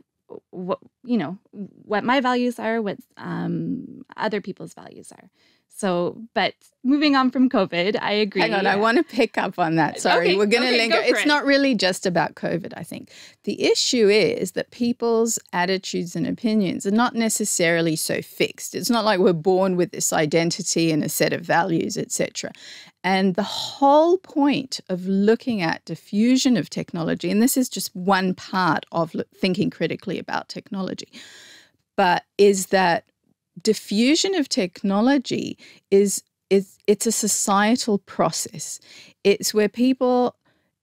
what 0.50 0.78
you 1.04 1.16
know 1.16 1.38
what 1.52 2.04
my 2.04 2.20
values 2.20 2.58
are, 2.58 2.80
what 2.82 2.98
um, 3.16 4.04
other 4.16 4.40
people's 4.40 4.74
values 4.74 5.12
are. 5.12 5.30
So, 5.70 6.20
but 6.34 6.54
moving 6.82 7.14
on 7.14 7.30
from 7.30 7.48
COVID, 7.48 7.96
I 8.00 8.10
agree. 8.10 8.40
Hang 8.40 8.54
on, 8.54 8.66
I 8.66 8.74
want 8.74 8.98
to 8.98 9.04
pick 9.04 9.38
up 9.38 9.60
on 9.60 9.76
that. 9.76 9.96
Uh, 9.96 10.00
Sorry, 10.00 10.28
okay, 10.30 10.36
we're 10.36 10.46
going 10.46 10.64
to 10.64 10.68
okay, 10.70 10.76
linger. 10.76 10.98
It's 11.00 11.20
it. 11.20 11.28
not 11.28 11.44
really 11.44 11.76
just 11.76 12.04
about 12.04 12.34
COVID, 12.34 12.72
I 12.76 12.82
think. 12.82 13.12
The 13.44 13.62
issue 13.62 14.08
is 14.08 14.52
that 14.52 14.72
people's 14.72 15.38
attitudes 15.52 16.16
and 16.16 16.26
opinions 16.26 16.84
are 16.84 16.90
not 16.90 17.14
necessarily 17.14 17.94
so 17.94 18.22
fixed. 18.22 18.74
It's 18.74 18.90
not 18.90 19.04
like 19.04 19.20
we're 19.20 19.32
born 19.32 19.76
with 19.76 19.92
this 19.92 20.12
identity 20.12 20.90
and 20.90 21.04
a 21.04 21.08
set 21.08 21.32
of 21.32 21.42
values, 21.42 21.96
etc. 21.96 22.50
And 23.04 23.36
the 23.36 23.44
whole 23.44 24.18
point 24.18 24.80
of 24.88 25.06
looking 25.06 25.62
at 25.62 25.84
diffusion 25.84 26.56
of 26.56 26.70
technology, 26.70 27.30
and 27.30 27.40
this 27.40 27.56
is 27.56 27.68
just 27.68 27.94
one 27.94 28.34
part 28.34 28.84
of 28.90 29.14
thinking 29.32 29.70
critically 29.70 30.18
about 30.18 30.48
technology, 30.48 31.12
but 31.96 32.24
is 32.36 32.66
that 32.66 33.04
diffusion 33.62 34.34
of 34.34 34.48
technology 34.48 35.58
is 35.90 36.22
is 36.50 36.78
it's 36.86 37.06
a 37.06 37.12
societal 37.12 37.98
process. 37.98 38.80
It's 39.22 39.52
where 39.52 39.68
people 39.68 40.34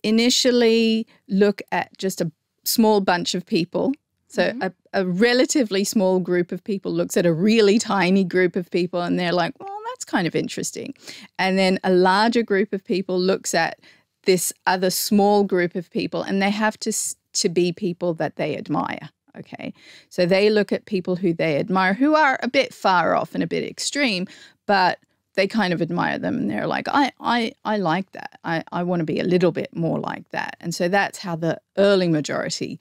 initially 0.04 1.08
look 1.28 1.62
at 1.72 1.98
just 1.98 2.22
a 2.22 2.32
small 2.64 3.02
bunch 3.02 3.34
of 3.34 3.46
people. 3.46 3.94
So 4.28 4.50
mm-hmm. 4.50 4.62
a, 4.62 4.74
a 4.94 5.06
relatively 5.06 5.84
small 5.84 6.20
group 6.20 6.52
of 6.52 6.64
people 6.64 6.92
looks 6.92 7.18
at 7.18 7.26
a 7.26 7.34
really 7.34 7.80
tiny 7.80 8.24
group 8.24 8.56
of 8.56 8.70
people 8.70 9.02
and 9.02 9.18
they're 9.18 9.32
like, 9.32 9.60
well, 9.60 9.80
that's 9.88 10.06
kind 10.06 10.28
of 10.28 10.36
interesting. 10.36 10.94
And 11.40 11.58
then 11.58 11.80
a 11.84 11.92
larger 11.92 12.44
group 12.44 12.74
of 12.74 12.84
people 12.84 13.20
looks 13.20 13.54
at 13.54 13.80
this 14.26 14.54
other 14.68 14.90
small 14.90 15.44
group 15.44 15.76
of 15.76 15.90
people 15.90 16.22
and 16.22 16.42
they 16.42 16.50
have 16.52 16.78
to 16.82 16.92
to 17.34 17.50
be 17.50 17.72
people 17.74 18.14
that 18.14 18.38
they 18.38 18.58
admire. 18.58 19.10
Okay. 19.40 19.74
So 20.10 20.26
they 20.26 20.50
look 20.50 20.72
at 20.72 20.86
people 20.86 21.16
who 21.16 21.34
they 21.34 21.58
admire 21.58 21.94
who 21.94 22.16
are 22.16 22.40
a 22.42 22.48
bit 22.48 22.74
far 22.74 23.16
off 23.16 23.34
and 23.34 23.44
a 23.44 23.48
bit 23.48 23.64
extreme, 23.64 24.28
but 24.66 25.00
they 25.36 25.48
kind 25.48 25.74
of 25.74 25.82
admire 25.82 26.18
them 26.18 26.38
and 26.38 26.50
they're 26.50 26.68
like, 26.68 26.88
I, 26.88 27.12
I, 27.20 27.52
I 27.66 27.78
like 27.78 28.12
that. 28.14 28.40
I, 28.44 28.64
I 28.72 28.84
want 28.84 29.02
to 29.02 29.06
be 29.06 29.20
a 29.20 29.24
little 29.26 29.52
bit 29.52 29.76
more 29.76 30.00
like 30.00 30.30
that. 30.30 30.58
And 30.62 30.74
so 30.74 30.88
that's 30.88 31.20
how 31.20 31.36
the 31.36 31.60
early 31.78 32.08
majority 32.08 32.80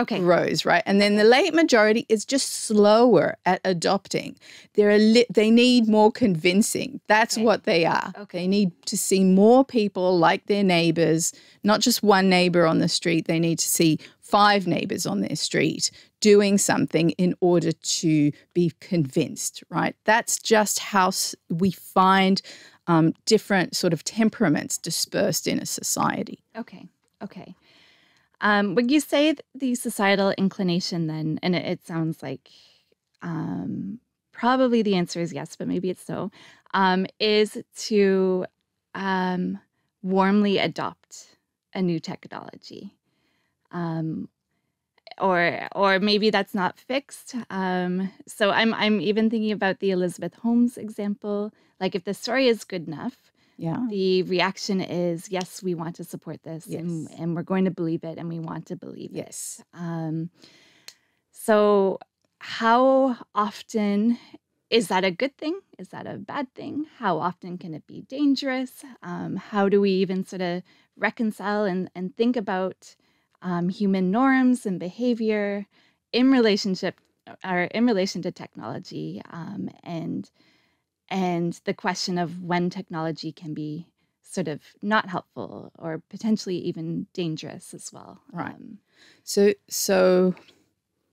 okay. 0.00 0.18
grows, 0.18 0.64
right? 0.64 0.82
And 0.86 1.00
then 1.00 1.16
the 1.16 1.24
late 1.24 1.54
majority 1.54 2.06
is 2.08 2.24
just 2.24 2.52
slower 2.64 3.36
at 3.46 3.60
adopting. 3.64 4.36
They're 4.74 4.98
they 5.30 5.50
need 5.50 5.88
more 5.88 6.10
convincing. 6.10 7.00
That's 7.06 7.36
okay. 7.36 7.44
what 7.44 7.64
they 7.64 7.84
are. 7.84 8.12
Okay. 8.18 8.38
They 8.40 8.48
need 8.48 8.72
to 8.86 8.96
see 8.96 9.24
more 9.24 9.64
people 9.64 10.18
like 10.18 10.46
their 10.46 10.64
neighbors, 10.64 11.32
not 11.64 11.80
just 11.80 12.02
one 12.02 12.28
neighbor 12.28 12.66
on 12.66 12.78
the 12.78 12.88
street. 12.88 13.26
They 13.26 13.38
need 13.38 13.58
to 13.58 13.68
see 13.68 13.98
five 14.20 14.66
neighbors 14.66 15.06
on 15.06 15.20
their 15.20 15.36
street 15.36 15.90
doing 16.20 16.58
something 16.58 17.10
in 17.10 17.34
order 17.40 17.72
to 17.72 18.30
be 18.54 18.72
convinced, 18.80 19.64
right? 19.70 19.96
That's 20.04 20.38
just 20.38 20.78
how 20.78 21.10
we 21.48 21.72
find 21.72 22.40
um, 22.86 23.14
different 23.24 23.74
sort 23.74 23.92
of 23.92 24.04
temperaments 24.04 24.78
dispersed 24.78 25.46
in 25.46 25.58
a 25.58 25.66
society. 25.66 26.42
Okay. 26.56 26.88
Okay. 27.22 27.54
Um, 28.40 28.74
when 28.74 28.88
you 28.88 29.00
say 29.00 29.34
the 29.54 29.74
societal 29.74 30.32
inclination, 30.38 31.06
then, 31.06 31.38
and 31.42 31.54
it, 31.54 31.64
it 31.66 31.86
sounds 31.86 32.22
like 32.22 32.50
um, 33.22 34.00
probably 34.32 34.82
the 34.82 34.94
answer 34.94 35.20
is 35.20 35.32
yes, 35.32 35.56
but 35.56 35.68
maybe 35.68 35.90
it's 35.90 36.04
so, 36.04 36.30
um, 36.72 37.06
is 37.18 37.62
to 37.76 38.46
um, 38.94 39.58
warmly 40.02 40.58
adopt 40.58 41.36
a 41.74 41.82
new 41.82 42.00
technology. 42.00 42.96
Um, 43.70 44.28
or, 45.18 45.68
or 45.74 45.98
maybe 45.98 46.30
that's 46.30 46.54
not 46.54 46.78
fixed. 46.78 47.34
Um, 47.50 48.10
so 48.26 48.50
I'm, 48.50 48.72
I'm 48.72 49.00
even 49.00 49.28
thinking 49.28 49.52
about 49.52 49.80
the 49.80 49.90
Elizabeth 49.90 50.34
Holmes 50.36 50.78
example. 50.78 51.52
Like 51.78 51.94
if 51.94 52.04
the 52.04 52.14
story 52.14 52.48
is 52.48 52.64
good 52.64 52.88
enough, 52.88 53.29
yeah. 53.60 53.84
The 53.90 54.22
reaction 54.22 54.80
is, 54.80 55.30
yes, 55.30 55.62
we 55.62 55.74
want 55.74 55.96
to 55.96 56.04
support 56.04 56.42
this 56.42 56.66
yes. 56.66 56.80
and, 56.80 57.10
and 57.18 57.36
we're 57.36 57.42
going 57.42 57.66
to 57.66 57.70
believe 57.70 58.04
it 58.04 58.16
and 58.16 58.26
we 58.26 58.38
want 58.38 58.64
to 58.66 58.76
believe 58.76 59.10
it. 59.10 59.18
yes. 59.18 59.60
it. 59.60 59.78
Um, 59.78 60.30
so, 61.30 61.98
how 62.38 63.18
often 63.34 64.18
is 64.70 64.88
that 64.88 65.04
a 65.04 65.10
good 65.10 65.36
thing? 65.36 65.60
Is 65.78 65.88
that 65.88 66.06
a 66.06 66.16
bad 66.16 66.54
thing? 66.54 66.86
How 66.96 67.18
often 67.18 67.58
can 67.58 67.74
it 67.74 67.86
be 67.86 68.00
dangerous? 68.00 68.82
Um, 69.02 69.36
how 69.36 69.68
do 69.68 69.78
we 69.78 69.90
even 69.90 70.24
sort 70.24 70.40
of 70.40 70.62
reconcile 70.96 71.64
and, 71.64 71.90
and 71.94 72.16
think 72.16 72.36
about 72.36 72.96
um, 73.42 73.68
human 73.68 74.10
norms 74.10 74.64
and 74.64 74.80
behavior 74.80 75.66
in 76.14 76.32
relationship 76.32 76.98
or 77.44 77.64
in 77.64 77.84
relation 77.84 78.22
to 78.22 78.32
technology 78.32 79.20
um, 79.30 79.68
and 79.82 80.30
and 81.10 81.60
the 81.64 81.74
question 81.74 82.18
of 82.18 82.42
when 82.42 82.70
technology 82.70 83.32
can 83.32 83.54
be 83.54 83.86
sort 84.22 84.48
of 84.48 84.60
not 84.80 85.08
helpful 85.08 85.72
or 85.78 86.02
potentially 86.08 86.56
even 86.56 87.06
dangerous 87.12 87.74
as 87.74 87.92
well. 87.92 88.20
Right. 88.32 88.54
Um, 88.54 88.78
so, 89.24 89.52
so 89.68 90.34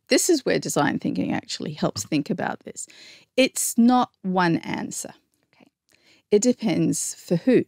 this 0.07 0.29
is 0.29 0.45
where 0.45 0.59
design 0.59 0.99
thinking 0.99 1.33
actually 1.33 1.73
helps 1.73 2.05
think 2.05 2.29
about 2.29 2.61
this. 2.61 2.87
It's 3.35 3.77
not 3.77 4.11
one 4.21 4.57
answer. 4.57 5.13
Okay. 5.53 5.71
It 6.29 6.41
depends 6.41 7.15
for 7.15 7.37
who, 7.37 7.65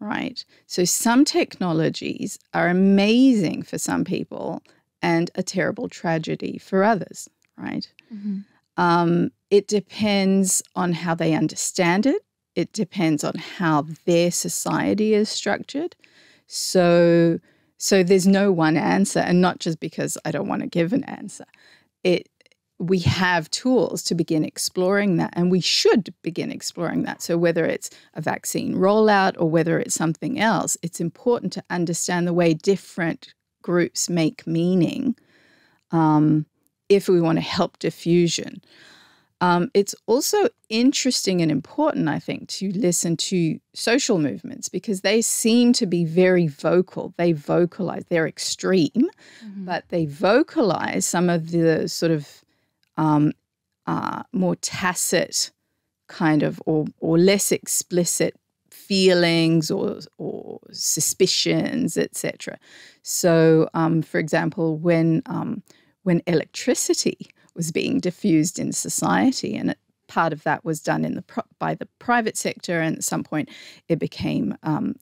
right? 0.00 0.44
So 0.66 0.84
some 0.84 1.24
technologies 1.24 2.38
are 2.52 2.68
amazing 2.68 3.62
for 3.62 3.78
some 3.78 4.04
people 4.04 4.62
and 5.02 5.30
a 5.36 5.42
terrible 5.42 5.88
tragedy 5.88 6.58
for 6.58 6.82
others, 6.84 7.30
right? 7.56 7.90
Mm-hmm. 8.12 8.40
Um, 8.80 9.30
it 9.50 9.68
depends 9.68 10.62
on 10.74 10.92
how 10.92 11.14
they 11.14 11.34
understand 11.34 12.06
it. 12.06 12.22
It 12.56 12.72
depends 12.72 13.22
on 13.22 13.34
how 13.34 13.86
their 14.06 14.30
society 14.30 15.12
is 15.12 15.28
structured. 15.28 15.94
So, 16.46 17.40
so 17.76 18.02
there's 18.02 18.26
no 18.26 18.50
one 18.50 18.78
answer, 18.78 19.20
and 19.20 19.42
not 19.42 19.58
just 19.58 19.80
because 19.80 20.16
I 20.24 20.30
don't 20.30 20.48
want 20.48 20.62
to 20.62 20.66
give 20.66 20.94
an 20.94 21.04
answer. 21.04 21.44
It 22.02 22.28
we 22.78 23.00
have 23.00 23.50
tools 23.50 24.02
to 24.04 24.14
begin 24.14 24.42
exploring 24.42 25.18
that, 25.18 25.34
and 25.34 25.50
we 25.50 25.60
should 25.60 26.14
begin 26.22 26.50
exploring 26.50 27.02
that. 27.02 27.20
So, 27.20 27.36
whether 27.36 27.66
it's 27.66 27.90
a 28.14 28.22
vaccine 28.22 28.76
rollout 28.76 29.34
or 29.38 29.50
whether 29.50 29.78
it's 29.78 29.94
something 29.94 30.40
else, 30.40 30.78
it's 30.82 31.00
important 31.00 31.52
to 31.52 31.64
understand 31.68 32.26
the 32.26 32.32
way 32.32 32.54
different 32.54 33.34
groups 33.62 34.08
make 34.08 34.46
meaning 34.46 35.16
um, 35.90 36.46
if 36.90 37.08
we 37.08 37.20
want 37.20 37.38
to 37.38 37.42
help 37.42 37.78
diffusion. 37.78 38.60
Um, 39.40 39.70
it's 39.72 39.94
also 40.06 40.48
interesting 40.68 41.40
and 41.40 41.50
important, 41.50 42.10
I 42.10 42.18
think, 42.18 42.48
to 42.48 42.70
listen 42.72 43.16
to 43.16 43.58
social 43.72 44.18
movements 44.18 44.68
because 44.68 45.00
they 45.00 45.22
seem 45.22 45.72
to 45.74 45.86
be 45.86 46.04
very 46.04 46.46
vocal. 46.46 47.14
They 47.16 47.32
vocalize, 47.32 48.04
they're 48.10 48.28
extreme, 48.28 48.90
mm-hmm. 48.92 49.64
but 49.64 49.88
they 49.88 50.04
vocalize 50.04 51.06
some 51.06 51.30
of 51.30 51.52
the 51.52 51.88
sort 51.88 52.12
of 52.12 52.44
um, 52.98 53.32
uh, 53.86 54.24
more 54.32 54.56
tacit 54.56 55.52
kind 56.08 56.42
of 56.42 56.60
or, 56.66 56.84
or 56.98 57.16
less 57.16 57.50
explicit 57.50 58.34
feelings 58.70 59.70
or, 59.70 60.00
or 60.18 60.60
suspicions, 60.70 61.96
etc. 61.96 62.58
So, 63.02 63.70
um, 63.72 64.02
for 64.02 64.18
example, 64.18 64.76
when 64.76 65.22
um, 65.26 65.62
when 66.02 66.22
electricity 66.26 67.28
was 67.54 67.72
being 67.72 68.00
diffused 68.00 68.58
in 68.58 68.72
society, 68.72 69.56
and 69.56 69.70
it, 69.70 69.78
part 70.08 70.32
of 70.32 70.42
that 70.42 70.64
was 70.64 70.80
done 70.80 71.04
in 71.04 71.14
the 71.14 71.24
by 71.58 71.74
the 71.74 71.86
private 71.98 72.36
sector, 72.36 72.80
and 72.80 72.96
at 72.96 73.04
some 73.04 73.22
point 73.22 73.48
it 73.88 73.98
became 73.98 74.56
um, 74.62 74.96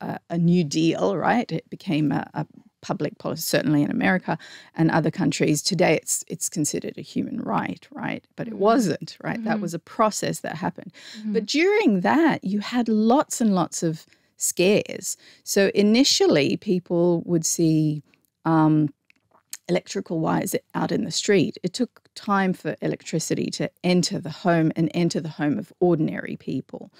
a, 0.00 0.18
a, 0.30 0.38
New 0.38 0.64
Deal, 0.64 1.16
right? 1.16 1.50
It 1.52 1.68
became 1.68 2.12
a, 2.12 2.28
a 2.34 2.46
public 2.84 3.18
policy, 3.18 3.42
certainly 3.42 3.82
in 3.82 3.90
America 3.90 4.36
and 4.74 4.90
other 4.90 5.10
countries. 5.10 5.62
Today, 5.62 5.94
it's 5.94 6.24
it's 6.28 6.48
considered 6.48 6.96
a 6.96 7.02
human 7.02 7.40
right, 7.40 7.86
right? 7.90 8.24
But 8.36 8.46
it 8.46 8.52
mm-hmm. 8.52 8.60
wasn't, 8.60 9.16
right? 9.22 9.36
Mm-hmm. 9.36 9.48
That 9.48 9.60
was 9.60 9.74
a 9.74 9.78
process 9.78 10.40
that 10.40 10.56
happened. 10.56 10.92
Mm-hmm. 11.18 11.32
But 11.32 11.46
during 11.46 12.00
that, 12.00 12.44
you 12.44 12.60
had 12.60 12.88
lots 12.88 13.40
and 13.40 13.54
lots 13.54 13.82
of 13.82 14.06
scares. 14.36 15.16
So 15.42 15.70
initially, 15.74 16.56
people 16.56 17.22
would 17.24 17.46
see. 17.46 18.02
Um, 18.44 18.90
electrical 19.68 20.20
wires 20.20 20.54
out 20.74 20.92
in 20.92 21.04
the 21.04 21.10
street. 21.10 21.58
It 21.62 21.72
took 21.72 22.02
time 22.14 22.52
for 22.52 22.76
electricity 22.82 23.46
to 23.52 23.70
enter 23.82 24.18
the 24.18 24.30
home 24.30 24.72
and 24.76 24.90
enter 24.94 25.20
the 25.20 25.28
home 25.28 25.58
of 25.58 25.72
ordinary 25.80 26.36
people. 26.36 26.92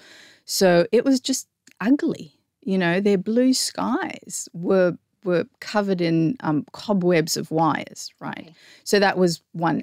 So 0.45 0.87
it 0.93 1.05
was 1.05 1.21
just 1.21 1.49
ugly. 1.81 2.33
You 2.63 2.79
know, 2.79 3.01
their 3.01 3.19
blue 3.19 3.53
skies 3.53 4.49
were 4.53 4.97
were 5.25 5.47
covered 5.61 6.03
in 6.03 6.37
um, 6.41 6.67
cobwebs 6.73 7.37
of 7.37 7.51
wires, 7.51 8.13
right? 8.21 8.39
Okay. 8.39 8.55
So 8.85 8.99
that 8.99 9.17
was 9.17 9.43
one 9.53 9.83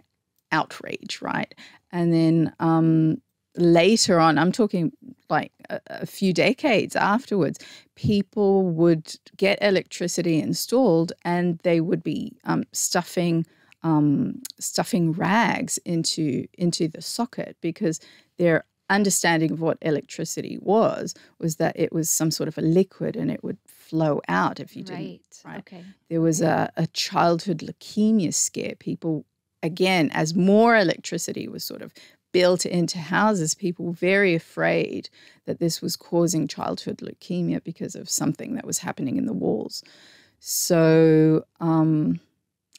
outrage, 0.52 1.20
right? 1.22 1.54
And 1.92 2.14
then 2.14 2.54
um, 2.60 3.22
later 3.56 4.20
on, 4.20 4.38
I'm 4.38 4.52
talking 4.52 4.92
like 5.30 5.52
a, 5.70 5.80
a, 5.88 6.06
few 6.06 6.34
decades 6.34 6.96
afterwards, 6.96 7.60
people 7.96 8.64
would 8.64 9.16
get 9.38 9.60
electricity 9.62 10.40
installed 10.40 11.14
and 11.24 11.60
they 11.60 11.82
would 11.82 12.04
be 12.04 12.38
um, 12.46 12.64
stuffing 12.72 13.46
um, 13.84 14.42
stuffing 14.60 15.12
rags 15.12 15.80
into 15.86 16.48
into 16.54 16.88
the 16.88 17.02
socket 17.02 17.58
because 17.62 18.00
their 18.38 18.64
understanding 18.92 19.52
of 19.52 19.62
what 19.62 19.78
electricity 19.82 20.60
was 20.62 21.16
was 21.40 21.56
that 21.56 21.80
it 21.80 21.92
was 21.92 22.10
some 22.10 22.30
sort 22.30 22.48
of 22.48 22.58
a 22.58 22.62
liquid 22.62 23.16
and 23.16 23.32
it 23.32 23.44
would 23.44 23.58
flow 23.66 24.22
out 24.28 24.60
if 24.60 24.76
you 24.76 24.84
didn't. 24.84 25.00
Right. 25.00 25.42
right? 25.46 25.60
Okay. 25.60 25.84
There 26.10 26.22
was 26.22 26.42
a, 26.42 26.72
a 26.78 26.88
childhood 26.88 27.60
leukemia 27.60 28.34
scare. 28.34 28.76
People 28.78 29.26
again, 29.64 30.10
as 30.14 30.36
more 30.36 30.78
electricity 30.78 31.48
was 31.48 31.64
sort 31.64 31.82
of 31.82 31.94
built 32.32 32.66
into 32.66 32.98
houses, 32.98 33.56
people 33.56 33.86
were 33.86 33.94
very 33.94 34.36
afraid 34.36 35.10
that 35.46 35.60
this 35.60 35.82
was 35.82 35.96
causing 35.96 36.48
childhood 36.48 36.98
leukemia 36.98 37.64
because 37.64 37.96
of 37.96 38.10
something 38.10 38.56
that 38.56 38.66
was 38.66 38.80
happening 38.80 39.18
in 39.18 39.26
the 39.26 39.34
walls. 39.34 39.84
So, 40.40 41.46
um, 41.60 42.20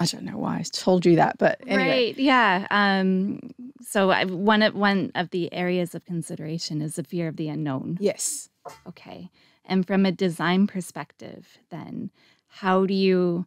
I 0.00 0.06
don't 0.06 0.24
know 0.24 0.38
why 0.38 0.56
I 0.56 0.64
told 0.72 1.06
you 1.06 1.16
that, 1.16 1.38
but 1.38 1.60
anyway. 1.66 2.06
Right. 2.06 2.18
Yeah. 2.18 2.66
Um, 2.70 3.38
so 3.82 4.10
I, 4.10 4.24
one 4.24 4.62
of 4.62 4.74
one 4.74 5.12
of 5.14 5.30
the 5.30 5.52
areas 5.52 5.94
of 5.94 6.04
consideration 6.04 6.82
is 6.82 6.96
the 6.96 7.04
fear 7.04 7.28
of 7.28 7.36
the 7.36 7.48
unknown. 7.48 7.98
Yes. 8.00 8.48
Okay. 8.88 9.30
And 9.64 9.86
from 9.86 10.04
a 10.04 10.10
design 10.10 10.66
perspective, 10.66 11.58
then 11.70 12.10
how 12.48 12.84
do 12.84 12.94
you? 12.94 13.46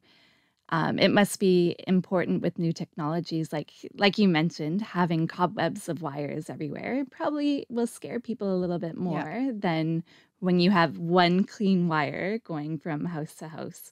Um, 0.70 0.98
it 0.98 1.10
must 1.10 1.40
be 1.40 1.76
important 1.88 2.42
with 2.42 2.58
new 2.58 2.74
technologies, 2.74 3.54
like 3.54 3.72
like 3.94 4.18
you 4.18 4.28
mentioned, 4.28 4.82
having 4.82 5.28
cobwebs 5.28 5.88
of 5.90 6.02
wires 6.02 6.50
everywhere 6.50 7.06
probably 7.12 7.68
will 7.70 7.88
scare 7.88 8.20
people 8.20 8.54
a 8.54 8.58
little 8.58 8.80
bit 8.80 8.98
more 8.98 9.20
yeah. 9.20 9.52
than 9.54 10.04
when 10.40 10.60
you 10.60 10.72
have 10.72 10.98
one 10.98 11.44
clean 11.44 11.88
wire 11.88 12.40
going 12.40 12.80
from 12.80 13.06
house 13.06 13.36
to 13.36 13.48
house. 13.48 13.92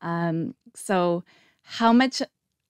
Um, 0.00 0.54
so 0.74 1.24
how 1.62 1.92
much 1.92 2.22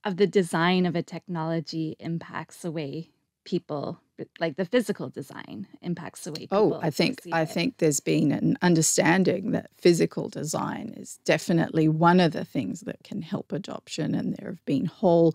of 0.05 0.17
the 0.17 0.27
design 0.27 0.87
of 0.87 0.97
a 0.97 1.03
technology 1.03 1.97
impacts 2.01 2.59
the 2.59 2.71
way 2.71 3.11
people 3.45 4.01
like 4.39 4.57
the 4.57 4.65
physical 4.65 5.09
design 5.09 5.67
impacts 5.81 6.25
the 6.25 6.33
way 6.33 6.41
people 6.41 6.75
oh 6.75 6.81
i 6.83 6.91
think 6.91 7.21
i 7.33 7.43
it. 7.43 7.49
think 7.49 7.79
there's 7.79 8.01
been 8.01 8.31
an 8.31 8.57
understanding 8.63 9.53
that 9.53 9.71
physical 9.77 10.29
design 10.29 10.95
is 10.97 11.19
definitely 11.25 11.89
one 11.89 12.21
of 12.21 12.33
the 12.33 12.45
things 12.45 12.83
that 12.83 13.03
can 13.03 13.23
help 13.23 13.53
adoption 13.53 14.15
and 14.15 14.37
there 14.37 14.51
have 14.51 14.65
been 14.65 14.87
whole 14.87 15.35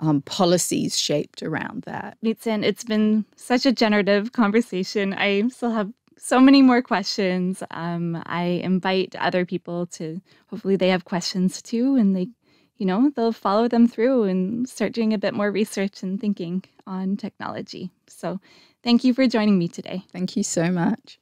um, 0.00 0.22
policies 0.22 0.98
shaped 0.98 1.42
around 1.42 1.82
that. 1.82 2.18
Nitzan, 2.24 2.64
it's 2.64 2.84
been 2.84 3.24
such 3.36 3.66
a 3.66 3.72
generative 3.72 4.32
conversation. 4.32 5.12
I 5.12 5.48
still 5.48 5.72
have 5.72 5.92
so 6.16 6.40
many 6.40 6.62
more 6.62 6.82
questions. 6.82 7.62
Um, 7.70 8.20
i 8.26 8.42
invite 8.62 9.14
other 9.16 9.46
people 9.46 9.86
to 9.86 10.20
hopefully 10.48 10.76
they 10.76 10.88
have 10.88 11.04
questions 11.04 11.62
too 11.62 11.94
and 11.94 12.14
they 12.16 12.28
you 12.78 12.86
know, 12.86 13.10
they'll 13.14 13.32
follow 13.32 13.68
them 13.68 13.86
through 13.86 14.24
and 14.24 14.68
start 14.68 14.92
doing 14.92 15.12
a 15.12 15.18
bit 15.18 15.34
more 15.34 15.50
research 15.50 16.02
and 16.02 16.20
thinking 16.20 16.64
on 16.86 17.16
technology. 17.16 17.90
So 18.06 18.40
thank 18.82 19.04
you 19.04 19.12
for 19.12 19.26
joining 19.26 19.58
me 19.58 19.68
today. 19.68 20.04
Thank 20.12 20.36
you 20.36 20.42
so 20.42 20.70
much. 20.70 21.18